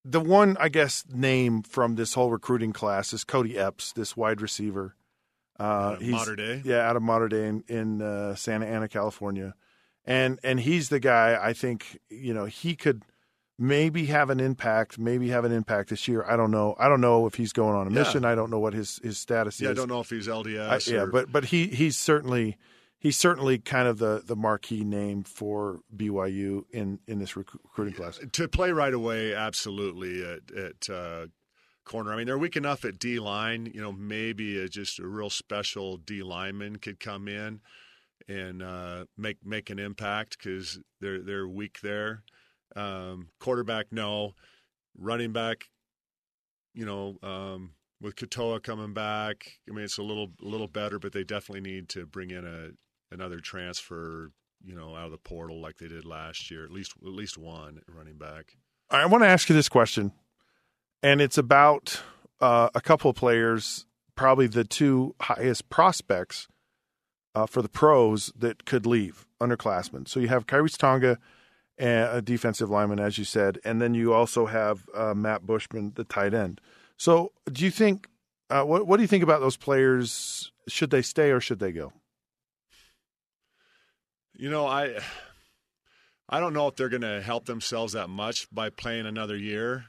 the 0.03 0.19
one, 0.19 0.57
I 0.59 0.69
guess, 0.69 1.03
name 1.11 1.61
from 1.63 1.95
this 1.95 2.13
whole 2.13 2.31
recruiting 2.31 2.73
class 2.73 3.13
is 3.13 3.23
Cody 3.23 3.57
Epps, 3.57 3.93
this 3.93 4.17
wide 4.17 4.41
receiver. 4.41 4.95
Uh, 5.59 5.95
Mater 6.01 6.35
Dei? 6.35 6.61
yeah, 6.65 6.87
out 6.89 6.95
of 6.95 7.03
Mater 7.03 7.27
Dei 7.27 7.45
in, 7.47 7.63
in 7.67 8.01
uh, 8.01 8.33
Santa 8.35 8.65
Ana, 8.65 8.87
California, 8.87 9.53
and 10.05 10.39
and 10.43 10.59
he's 10.59 10.89
the 10.89 10.99
guy. 10.99 11.37
I 11.39 11.53
think 11.53 11.99
you 12.09 12.33
know 12.33 12.45
he 12.45 12.75
could 12.75 13.03
maybe 13.59 14.07
have 14.07 14.31
an 14.31 14.39
impact, 14.39 14.97
maybe 14.97 15.29
have 15.29 15.45
an 15.45 15.51
impact 15.51 15.89
this 15.91 16.07
year. 16.07 16.25
I 16.27 16.35
don't 16.35 16.49
know. 16.49 16.75
I 16.79 16.89
don't 16.89 17.01
know 17.01 17.27
if 17.27 17.35
he's 17.35 17.53
going 17.53 17.75
on 17.75 17.85
a 17.85 17.91
Yeah. 17.91 17.99
mission. 17.99 18.25
I 18.25 18.33
don't 18.33 18.49
know 18.49 18.57
what 18.57 18.73
his 18.73 18.99
his 19.03 19.19
status 19.19 19.55
is 19.57 19.61
Yeah, 19.61 19.69
I 19.69 19.73
don't 19.73 19.87
know 19.89 19.99
if 19.99 20.09
he's 20.09 20.27
I- 20.27 20.31
LDS. 20.31 20.87
yeah, 20.91 21.05
but 21.05 21.31
but 21.31 21.45
he 21.45 21.67
he's 21.67 21.95
certainly 21.95 22.57
he's 23.01 23.17
certainly 23.17 23.57
kind 23.59 23.87
of 23.87 23.97
the 23.97 24.23
the 24.25 24.35
marquee 24.35 24.85
name 24.85 25.23
for 25.23 25.81
BYU 25.93 26.63
in 26.71 26.99
in 27.07 27.19
this 27.19 27.35
recruiting 27.35 27.95
class. 27.95 28.19
to 28.31 28.47
play 28.47 28.71
right 28.71 28.93
away, 28.93 29.35
absolutely 29.35 30.23
at 30.23 30.51
at 30.51 30.89
uh, 30.89 31.27
corner. 31.83 32.13
I 32.13 32.17
mean, 32.17 32.27
they're 32.27 32.37
weak 32.37 32.55
enough 32.55 32.85
at 32.85 32.97
D 32.99 33.19
line. 33.19 33.69
You 33.73 33.81
know, 33.81 33.91
maybe 33.91 34.61
a, 34.61 34.69
just 34.69 34.99
a 34.99 35.07
real 35.07 35.29
special 35.29 35.97
D 35.97 36.23
lineman 36.23 36.77
could 36.77 36.99
come 36.99 37.27
in 37.27 37.59
and 38.29 38.63
uh, 38.63 39.05
make 39.17 39.45
make 39.45 39.69
an 39.69 39.79
impact 39.79 40.37
because 40.37 40.79
they're 41.01 41.21
they're 41.21 41.47
weak 41.47 41.79
there. 41.81 42.23
Um, 42.75 43.29
quarterback, 43.39 43.87
no. 43.91 44.35
Running 44.97 45.31
back, 45.31 45.69
you 46.73 46.85
know, 46.85 47.17
um, 47.23 47.71
with 48.01 48.17
Katoa 48.17 48.61
coming 48.61 48.93
back, 48.93 49.59
I 49.69 49.73
mean, 49.73 49.85
it's 49.85 49.97
a 49.97 50.03
little 50.03 50.31
a 50.41 50.45
little 50.45 50.67
better, 50.67 50.99
but 50.99 51.13
they 51.13 51.23
definitely 51.23 51.61
need 51.61 51.87
to 51.89 52.05
bring 52.05 52.29
in 52.29 52.45
a 52.45 52.71
another 53.11 53.39
transfer. 53.39 54.31
You 54.63 54.75
know, 54.75 54.95
out 54.95 55.05
of 55.05 55.11
the 55.11 55.17
portal 55.17 55.59
like 55.59 55.77
they 55.77 55.87
did 55.87 56.05
last 56.05 56.51
year. 56.51 56.63
At 56.63 56.71
least 56.71 56.93
at 57.01 57.11
least 57.11 57.37
one 57.37 57.81
running 57.87 58.17
back. 58.17 58.57
I 58.91 59.05
want 59.07 59.23
to 59.23 59.27
ask 59.27 59.49
you 59.49 59.55
this 59.55 59.69
question, 59.69 60.11
and 61.01 61.19
it's 61.19 61.37
about 61.37 62.01
uh, 62.39 62.69
a 62.75 62.81
couple 62.81 63.09
of 63.09 63.15
players, 63.15 63.85
probably 64.15 64.45
the 64.45 64.63
two 64.63 65.15
highest 65.21 65.69
prospects 65.69 66.47
uh, 67.33 67.45
for 67.45 67.61
the 67.61 67.69
pros 67.69 68.31
that 68.37 68.65
could 68.65 68.85
leave 68.85 69.25
underclassmen. 69.39 70.07
So 70.07 70.19
you 70.19 70.27
have 70.27 70.45
Khyiris 70.45 70.77
Tonga, 70.77 71.17
a 71.79 72.21
defensive 72.21 72.69
lineman, 72.69 72.99
as 72.99 73.17
you 73.17 73.23
said, 73.23 73.57
and 73.63 73.81
then 73.81 73.93
you 73.93 74.13
also 74.13 74.45
have 74.45 74.87
uh, 74.93 75.13
Matt 75.15 75.45
Bushman, 75.45 75.93
the 75.95 76.03
tight 76.03 76.33
end. 76.33 76.61
So 76.97 77.31
do 77.51 77.63
you 77.63 77.71
think? 77.71 78.07
Uh, 78.49 78.63
what 78.63 78.85
What 78.85 78.97
do 78.97 79.03
you 79.03 79.07
think 79.07 79.23
about 79.23 79.39
those 79.39 79.57
players? 79.57 80.51
Should 80.67 80.91
they 80.91 81.01
stay 81.01 81.31
or 81.31 81.39
should 81.39 81.59
they 81.59 81.71
go? 81.71 81.93
You 84.41 84.49
know, 84.49 84.65
I 84.65 84.97
I 86.27 86.39
don't 86.39 86.53
know 86.53 86.67
if 86.67 86.75
they're 86.75 86.89
going 86.89 87.03
to 87.03 87.21
help 87.21 87.45
themselves 87.45 87.93
that 87.93 88.09
much 88.09 88.47
by 88.51 88.71
playing 88.71 89.05
another 89.05 89.37
year, 89.37 89.85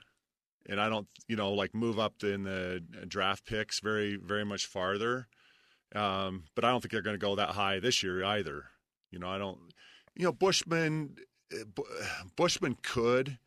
and 0.69 0.79
I 0.79 0.91
don't, 0.91 1.09
you 1.27 1.37
know, 1.37 1.55
like 1.55 1.75
move 1.75 1.99
up 1.99 2.23
in 2.23 2.43
the 2.43 2.85
draft 3.09 3.47
picks 3.47 3.81
very 3.81 4.17
very 4.17 4.45
much 4.45 4.67
farther. 4.67 5.27
Um, 5.95 6.45
but 6.55 6.67
I 6.67 6.71
don't 6.71 6.83
think 6.83 6.93
they're 6.93 7.01
going 7.01 7.19
to 7.19 7.27
go 7.27 7.35
that 7.37 7.49
high 7.49 7.81
this 7.81 8.03
year 8.03 8.23
either. 8.23 8.65
You 9.11 9.21
know, 9.21 9.31
I 9.31 9.39
don't. 9.39 9.59
You 10.15 10.27
know, 10.27 10.33
Bushman 10.33 11.17
uh, 11.51 11.65
Bushman 12.37 12.77
could 12.83 13.39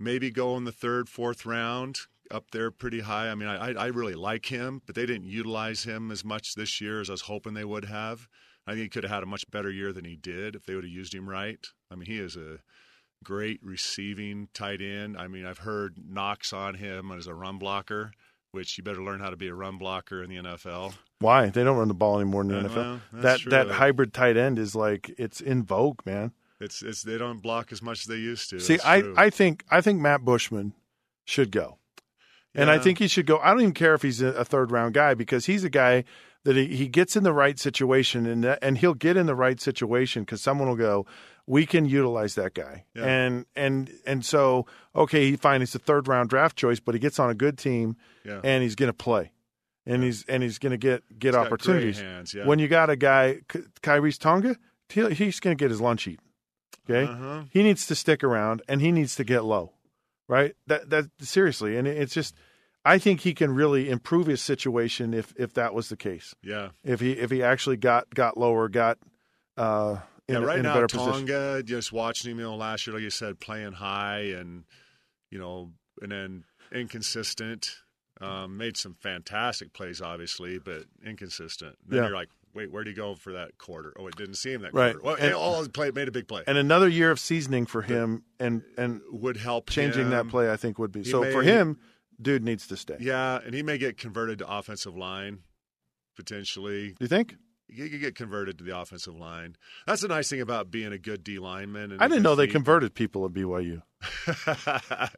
maybe 0.00 0.32
go 0.32 0.56
in 0.56 0.64
the 0.64 0.72
third, 0.72 1.08
fourth 1.08 1.46
round 1.46 2.00
up 2.28 2.50
there 2.50 2.72
pretty 2.72 3.02
high. 3.02 3.30
I 3.30 3.36
mean, 3.36 3.48
I 3.48 3.74
I 3.74 3.86
really 3.86 4.16
like 4.16 4.46
him, 4.46 4.82
but 4.84 4.96
they 4.96 5.06
didn't 5.06 5.28
utilize 5.28 5.84
him 5.84 6.10
as 6.10 6.24
much 6.24 6.56
this 6.56 6.80
year 6.80 7.00
as 7.00 7.08
I 7.08 7.12
was 7.12 7.20
hoping 7.20 7.54
they 7.54 7.64
would 7.64 7.84
have. 7.84 8.26
I 8.70 8.74
think 8.74 8.82
he 8.82 8.88
could 8.88 9.02
have 9.04 9.12
had 9.12 9.22
a 9.22 9.26
much 9.26 9.50
better 9.50 9.70
year 9.70 9.92
than 9.92 10.04
he 10.04 10.14
did 10.16 10.54
if 10.54 10.64
they 10.64 10.74
would 10.74 10.84
have 10.84 10.92
used 10.92 11.12
him 11.14 11.28
right. 11.28 11.58
I 11.90 11.96
mean, 11.96 12.06
he 12.06 12.18
is 12.18 12.36
a 12.36 12.58
great 13.24 13.58
receiving 13.62 14.48
tight 14.54 14.80
end. 14.80 15.16
I 15.16 15.26
mean, 15.28 15.44
I've 15.44 15.58
heard 15.58 15.96
knocks 16.08 16.52
on 16.52 16.74
him 16.74 17.10
as 17.10 17.26
a 17.26 17.34
run 17.34 17.58
blocker, 17.58 18.12
which 18.52 18.78
you 18.78 18.84
better 18.84 19.02
learn 19.02 19.20
how 19.20 19.30
to 19.30 19.36
be 19.36 19.48
a 19.48 19.54
run 19.54 19.76
blocker 19.78 20.22
in 20.22 20.30
the 20.30 20.36
NFL. 20.36 20.94
Why 21.18 21.48
they 21.50 21.64
don't 21.64 21.76
run 21.76 21.88
the 21.88 21.94
ball 21.94 22.20
anymore 22.20 22.42
in 22.42 22.48
the 22.48 22.58
Uh, 22.58 22.62
NFL? 22.62 22.74
well, 22.76 23.00
that 23.22 23.40
true. 23.40 23.50
that 23.50 23.68
hybrid 23.72 24.14
tight 24.14 24.36
end 24.36 24.58
is 24.58 24.74
like 24.74 25.12
it's 25.18 25.40
in 25.40 25.64
vogue, 25.64 26.00
man. 26.06 26.32
It's 26.60 26.82
it's 26.82 27.02
they 27.02 27.18
don't 27.18 27.40
block 27.42 27.72
as 27.72 27.82
much 27.82 28.00
as 28.00 28.06
they 28.06 28.16
used 28.16 28.50
to. 28.50 28.60
See, 28.60 28.74
That's 28.74 28.86
I, 28.86 29.00
true. 29.00 29.14
I 29.16 29.30
think 29.30 29.64
I 29.70 29.80
think 29.80 30.00
Matt 30.00 30.24
Bushman 30.24 30.74
should 31.24 31.50
go, 31.50 31.78
and 32.54 32.70
I 32.70 32.78
think 32.78 32.98
he 32.98 33.08
should 33.08 33.26
go. 33.26 33.38
I 33.38 33.50
don't 33.50 33.60
even 33.62 33.74
care 33.74 33.94
if 33.94 34.02
he's 34.02 34.20
a 34.22 34.44
third 34.44 34.70
round 34.70 34.94
guy 34.94 35.14
because 35.14 35.46
he's 35.46 35.64
a 35.64 35.70
guy 35.70 36.04
that 36.44 36.56
he, 36.56 36.66
he 36.76 36.88
gets 36.88 37.16
in 37.16 37.22
the 37.22 37.32
right 37.32 37.58
situation 37.58 38.26
and 38.26 38.44
and 38.62 38.78
he'll 38.78 38.94
get 38.94 39.16
in 39.16 39.26
the 39.26 39.34
right 39.34 39.60
situation 39.60 40.22
because 40.22 40.40
someone 40.40 40.68
will 40.68 40.76
go, 40.76 41.06
we 41.46 41.66
can 41.66 41.84
utilize 41.84 42.34
that 42.36 42.54
guy, 42.54 42.84
Yeah. 42.94 43.04
and 43.04 43.46
and 43.56 43.90
and 44.06 44.24
so 44.24 44.66
okay, 44.94 45.30
he 45.30 45.36
fine, 45.36 45.60
he's 45.60 45.74
a 45.74 45.78
third 45.78 46.08
round 46.08 46.30
draft 46.30 46.56
choice, 46.56 46.80
but 46.80 46.94
he 46.94 46.98
gets 46.98 47.18
on 47.18 47.28
a 47.30 47.34
good 47.34 47.58
team 47.58 47.96
Yeah. 48.24 48.40
and 48.44 48.62
he's 48.62 48.74
going 48.74 48.88
to 48.88 48.92
play. 48.94 49.32
And 49.86 50.04
he's 50.04 50.24
and 50.28 50.42
he's 50.42 50.58
going 50.58 50.72
to 50.72 50.78
get 50.78 51.02
get 51.18 51.28
He's 51.34 51.34
opportunities. 51.36 51.98
hands, 52.00 52.32
yeah. 52.34 52.46
When 52.46 52.58
you 52.58 52.68
got 52.68 52.90
a 52.90 52.96
guy, 52.96 53.40
Ky- 53.48 53.64
Khyiris 53.82 54.18
Tonga, 54.18 54.56
he's 54.88 55.40
going 55.40 55.56
to 55.56 55.60
get 55.62 55.70
his 55.70 55.80
lunch 55.80 56.06
eaten. 56.06 56.24
Okay, 56.88 57.10
Uh-huh. 57.10 57.42
he 57.50 57.62
needs 57.62 57.86
to 57.86 57.94
stick 57.94 58.22
around 58.22 58.62
and 58.68 58.80
he 58.80 58.92
needs 58.92 59.14
to 59.16 59.24
get 59.24 59.44
low, 59.44 59.72
right? 60.28 60.54
That 60.66 60.90
that 60.90 61.06
seriously, 61.20 61.76
and 61.76 61.88
it's 61.88 62.14
just, 62.14 62.34
I 62.84 62.98
think 62.98 63.20
he 63.20 63.34
can 63.34 63.54
really 63.54 63.90
improve 63.90 64.26
his 64.26 64.40
situation 64.40 65.12
if 65.14 65.32
if 65.36 65.54
that 65.54 65.74
was 65.74 65.88
the 65.90 65.96
case. 65.96 66.34
Yeah. 66.42 66.70
If 66.84 67.00
he 67.00 67.12
if 67.12 67.30
he 67.30 67.42
actually 67.42 67.76
got 67.76 68.12
got 68.14 68.36
lower, 68.38 68.68
got 68.68 68.98
uh, 69.56 69.98
in, 70.28 70.36
yeah, 70.36 70.40
a, 70.40 70.46
right 70.46 70.58
in 70.58 70.64
a 70.64 70.68
now, 70.68 70.74
better 70.74 70.86
position. 70.86 71.26
Tonga, 71.26 71.62
just 71.62 71.92
watching 71.92 72.30
him, 72.30 72.38
you 72.38 72.44
know, 72.44 72.56
last 72.56 72.86
year, 72.86 72.94
like 72.94 73.02
you 73.02 73.10
said, 73.10 73.38
playing 73.40 73.72
high 73.72 74.32
and, 74.34 74.64
you 75.30 75.38
know, 75.38 75.72
and 76.00 76.10
then 76.12 76.44
inconsistent. 76.72 77.76
Um, 78.22 78.58
made 78.58 78.76
some 78.76 78.94
fantastic 79.00 79.72
plays, 79.72 80.02
obviously, 80.02 80.58
but 80.58 80.82
inconsistent. 81.04 81.76
Then 81.88 81.98
Yeah. 82.00 82.08
you're 82.08 82.14
like, 82.14 82.28
wait, 82.52 82.70
where'd 82.70 82.86
he 82.86 82.92
go 82.92 83.14
for 83.14 83.32
that 83.32 83.56
quarter? 83.56 83.94
Oh, 83.98 84.06
it 84.08 84.16
didn't 84.16 84.34
see 84.34 84.52
him 84.52 84.60
that 84.60 84.74
Right. 84.74 84.92
quarter. 84.92 85.02
Well, 85.06 85.16
And- 85.16 85.32
all 85.34 85.66
play 85.68 85.90
made 85.90 86.06
a 86.06 86.10
big 86.10 86.28
play. 86.28 86.42
And 86.46 86.58
another 86.58 86.86
year 86.88 87.10
of 87.10 87.18
seasoning 87.18 87.64
for 87.64 87.80
him, 87.80 88.24
and 88.38 88.62
and 88.76 89.00
would 89.10 89.38
help 89.38 89.70
changing 89.70 90.10
that 90.10 90.28
play, 90.28 90.50
I 90.52 90.56
think 90.56 90.78
would 90.78 90.92
be 90.92 91.00
He 91.02 91.10
so 91.10 91.30
for 91.32 91.42
him. 91.42 91.78
Dude 92.20 92.42
needs 92.44 92.66
to 92.68 92.76
stay. 92.76 92.96
Yeah, 93.00 93.38
and 93.44 93.54
he 93.54 93.62
may 93.62 93.78
get 93.78 93.96
converted 93.96 94.38
to 94.40 94.48
offensive 94.48 94.96
line 94.96 95.40
potentially. 96.16 96.88
Do 96.90 96.96
you 97.00 97.08
think? 97.08 97.36
He 97.68 97.88
could 97.88 98.00
get 98.00 98.14
converted 98.16 98.58
to 98.58 98.64
the 98.64 98.76
offensive 98.76 99.14
line. 99.16 99.56
That's 99.86 100.02
the 100.02 100.08
nice 100.08 100.28
thing 100.28 100.40
about 100.40 100.70
being 100.72 100.92
a 100.92 100.98
good 100.98 101.22
D 101.22 101.38
lineman. 101.38 101.92
and 101.92 102.02
I 102.02 102.08
didn't 102.08 102.24
know 102.24 102.34
they 102.34 102.46
feet. 102.46 102.52
converted 102.52 102.94
people 102.94 103.24
at 103.24 103.32
BYU. 103.32 103.82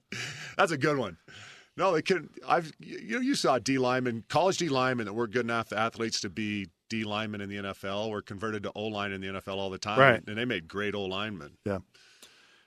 That's 0.56 0.72
a 0.72 0.76
good 0.76 0.98
one. 0.98 1.16
No, 1.76 1.92
they 1.94 2.02
can. 2.02 2.28
I've 2.46 2.70
you 2.78 3.14
know 3.14 3.20
you 3.20 3.34
saw 3.34 3.58
D 3.58 3.78
linemen, 3.78 4.24
college 4.28 4.58
D 4.58 4.68
linemen 4.68 5.06
that 5.06 5.14
were 5.14 5.26
good 5.26 5.46
enough 5.46 5.72
athletes 5.72 6.20
to 6.20 6.28
be 6.28 6.68
D 6.90 7.04
linemen 7.04 7.40
in 7.40 7.48
the 7.48 7.56
NFL 7.56 8.10
were 8.10 8.20
converted 8.20 8.62
to 8.64 8.72
O 8.74 8.84
line 8.88 9.12
in 9.12 9.22
the 9.22 9.28
NFL 9.28 9.56
all 9.56 9.70
the 9.70 9.78
time, 9.78 9.98
Right. 9.98 10.22
And 10.26 10.36
they 10.36 10.44
made 10.44 10.68
great 10.68 10.94
O 10.94 11.04
linemen. 11.06 11.52
Yeah. 11.64 11.78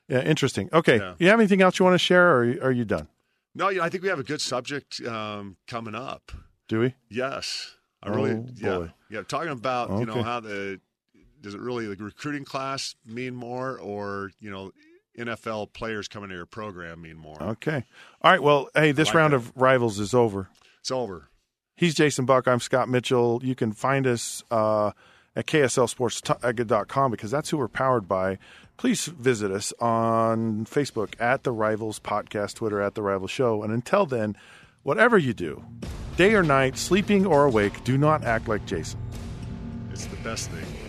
Yeah, 0.08 0.22
interesting. 0.22 0.70
Okay. 0.74 0.98
Yeah. 0.98 1.14
You 1.20 1.28
have 1.30 1.40
anything 1.40 1.62
else 1.62 1.78
you 1.80 1.86
want 1.86 1.94
to 1.96 2.00
share, 2.00 2.28
or 2.38 2.42
are 2.64 2.72
you 2.72 2.86
done? 2.86 3.08
No, 3.56 3.70
yeah, 3.70 3.84
I 3.84 3.90
think 3.90 4.04
we 4.04 4.10
have 4.10 4.20
a 4.20 4.24
good 4.24 4.42
subject 4.42 5.02
um, 5.02 5.56
coming 5.66 5.96
up. 5.96 6.32
Do 6.68 6.82
we? 6.82 6.94
Yes, 7.10 7.76
I 8.04 8.10
really. 8.10 8.32
Oh, 8.32 8.46
yeah, 8.56 8.78
boy. 8.78 8.94
yeah. 9.10 9.22
Talking 9.24 9.52
about 9.52 9.98
you 10.00 10.06
know 10.06 10.22
how 10.22 10.42
the 10.42 10.80
does 11.42 11.54
it 11.54 11.62
really 11.62 11.88
the 11.88 12.04
recruiting 12.04 12.44
class 12.44 12.96
mean 13.06 13.34
more, 13.34 13.80
or 13.80 14.32
you 14.40 14.52
know 14.52 14.72
NFL 15.18 15.74
players 15.74 16.08
coming 16.08 16.30
to 16.30 16.36
your 16.36 16.46
program 16.46 17.02
mean 17.02 17.18
more? 17.18 17.42
Okay. 17.42 17.86
All 18.22 18.32
right. 18.32 18.44
Well, 18.44 18.68
hey, 18.76 18.92
this 18.92 19.10
like 19.10 19.16
round 19.16 19.34
that. 19.34 19.38
of 19.38 19.54
rivals 19.56 20.00
is 20.00 20.14
over. 20.14 20.50
It's 20.82 20.92
over. 20.92 21.30
He's 21.76 21.94
Jason 21.94 22.26
Buck. 22.26 22.48
I'm 22.48 22.60
Scott 22.60 22.90
Mitchell. 22.90 23.42
You 23.44 23.56
can 23.56 23.74
find 23.74 24.08
us 24.08 24.44
uh, 24.50 24.92
at 25.36 25.46
KSLSports.com 25.46 27.12
because 27.12 27.32
that's 27.32 27.50
who 27.50 27.58
we're 27.58 27.68
powered 27.68 28.08
by. 28.08 28.38
Please 28.78 29.06
visit 29.06 29.52
us 29.52 29.74
on 29.80 30.66
Facebook 30.66 31.14
at 31.20 31.44
The 31.44 31.52
Rivals 31.52 32.00
Podcast, 32.00 32.56
Twitter 32.56 32.82
at 32.82 32.96
The 32.96 33.02
Rivals 33.02 33.32
Show. 33.32 33.64
And 33.64 33.72
until 33.72 34.06
then, 34.06 34.36
whatever 34.84 35.18
you 35.18 35.34
do, 35.34 35.64
day 36.18 36.34
or 36.36 36.44
night, 36.44 36.78
sleeping 36.78 37.26
or 37.26 37.46
awake, 37.46 37.84
do 37.84 37.98
not 37.98 38.24
act 38.24 38.48
like 38.48 38.66
Jason. 38.66 39.00
It's 39.92 40.06
the 40.06 40.18
best 40.18 40.50
thing. 40.50 40.85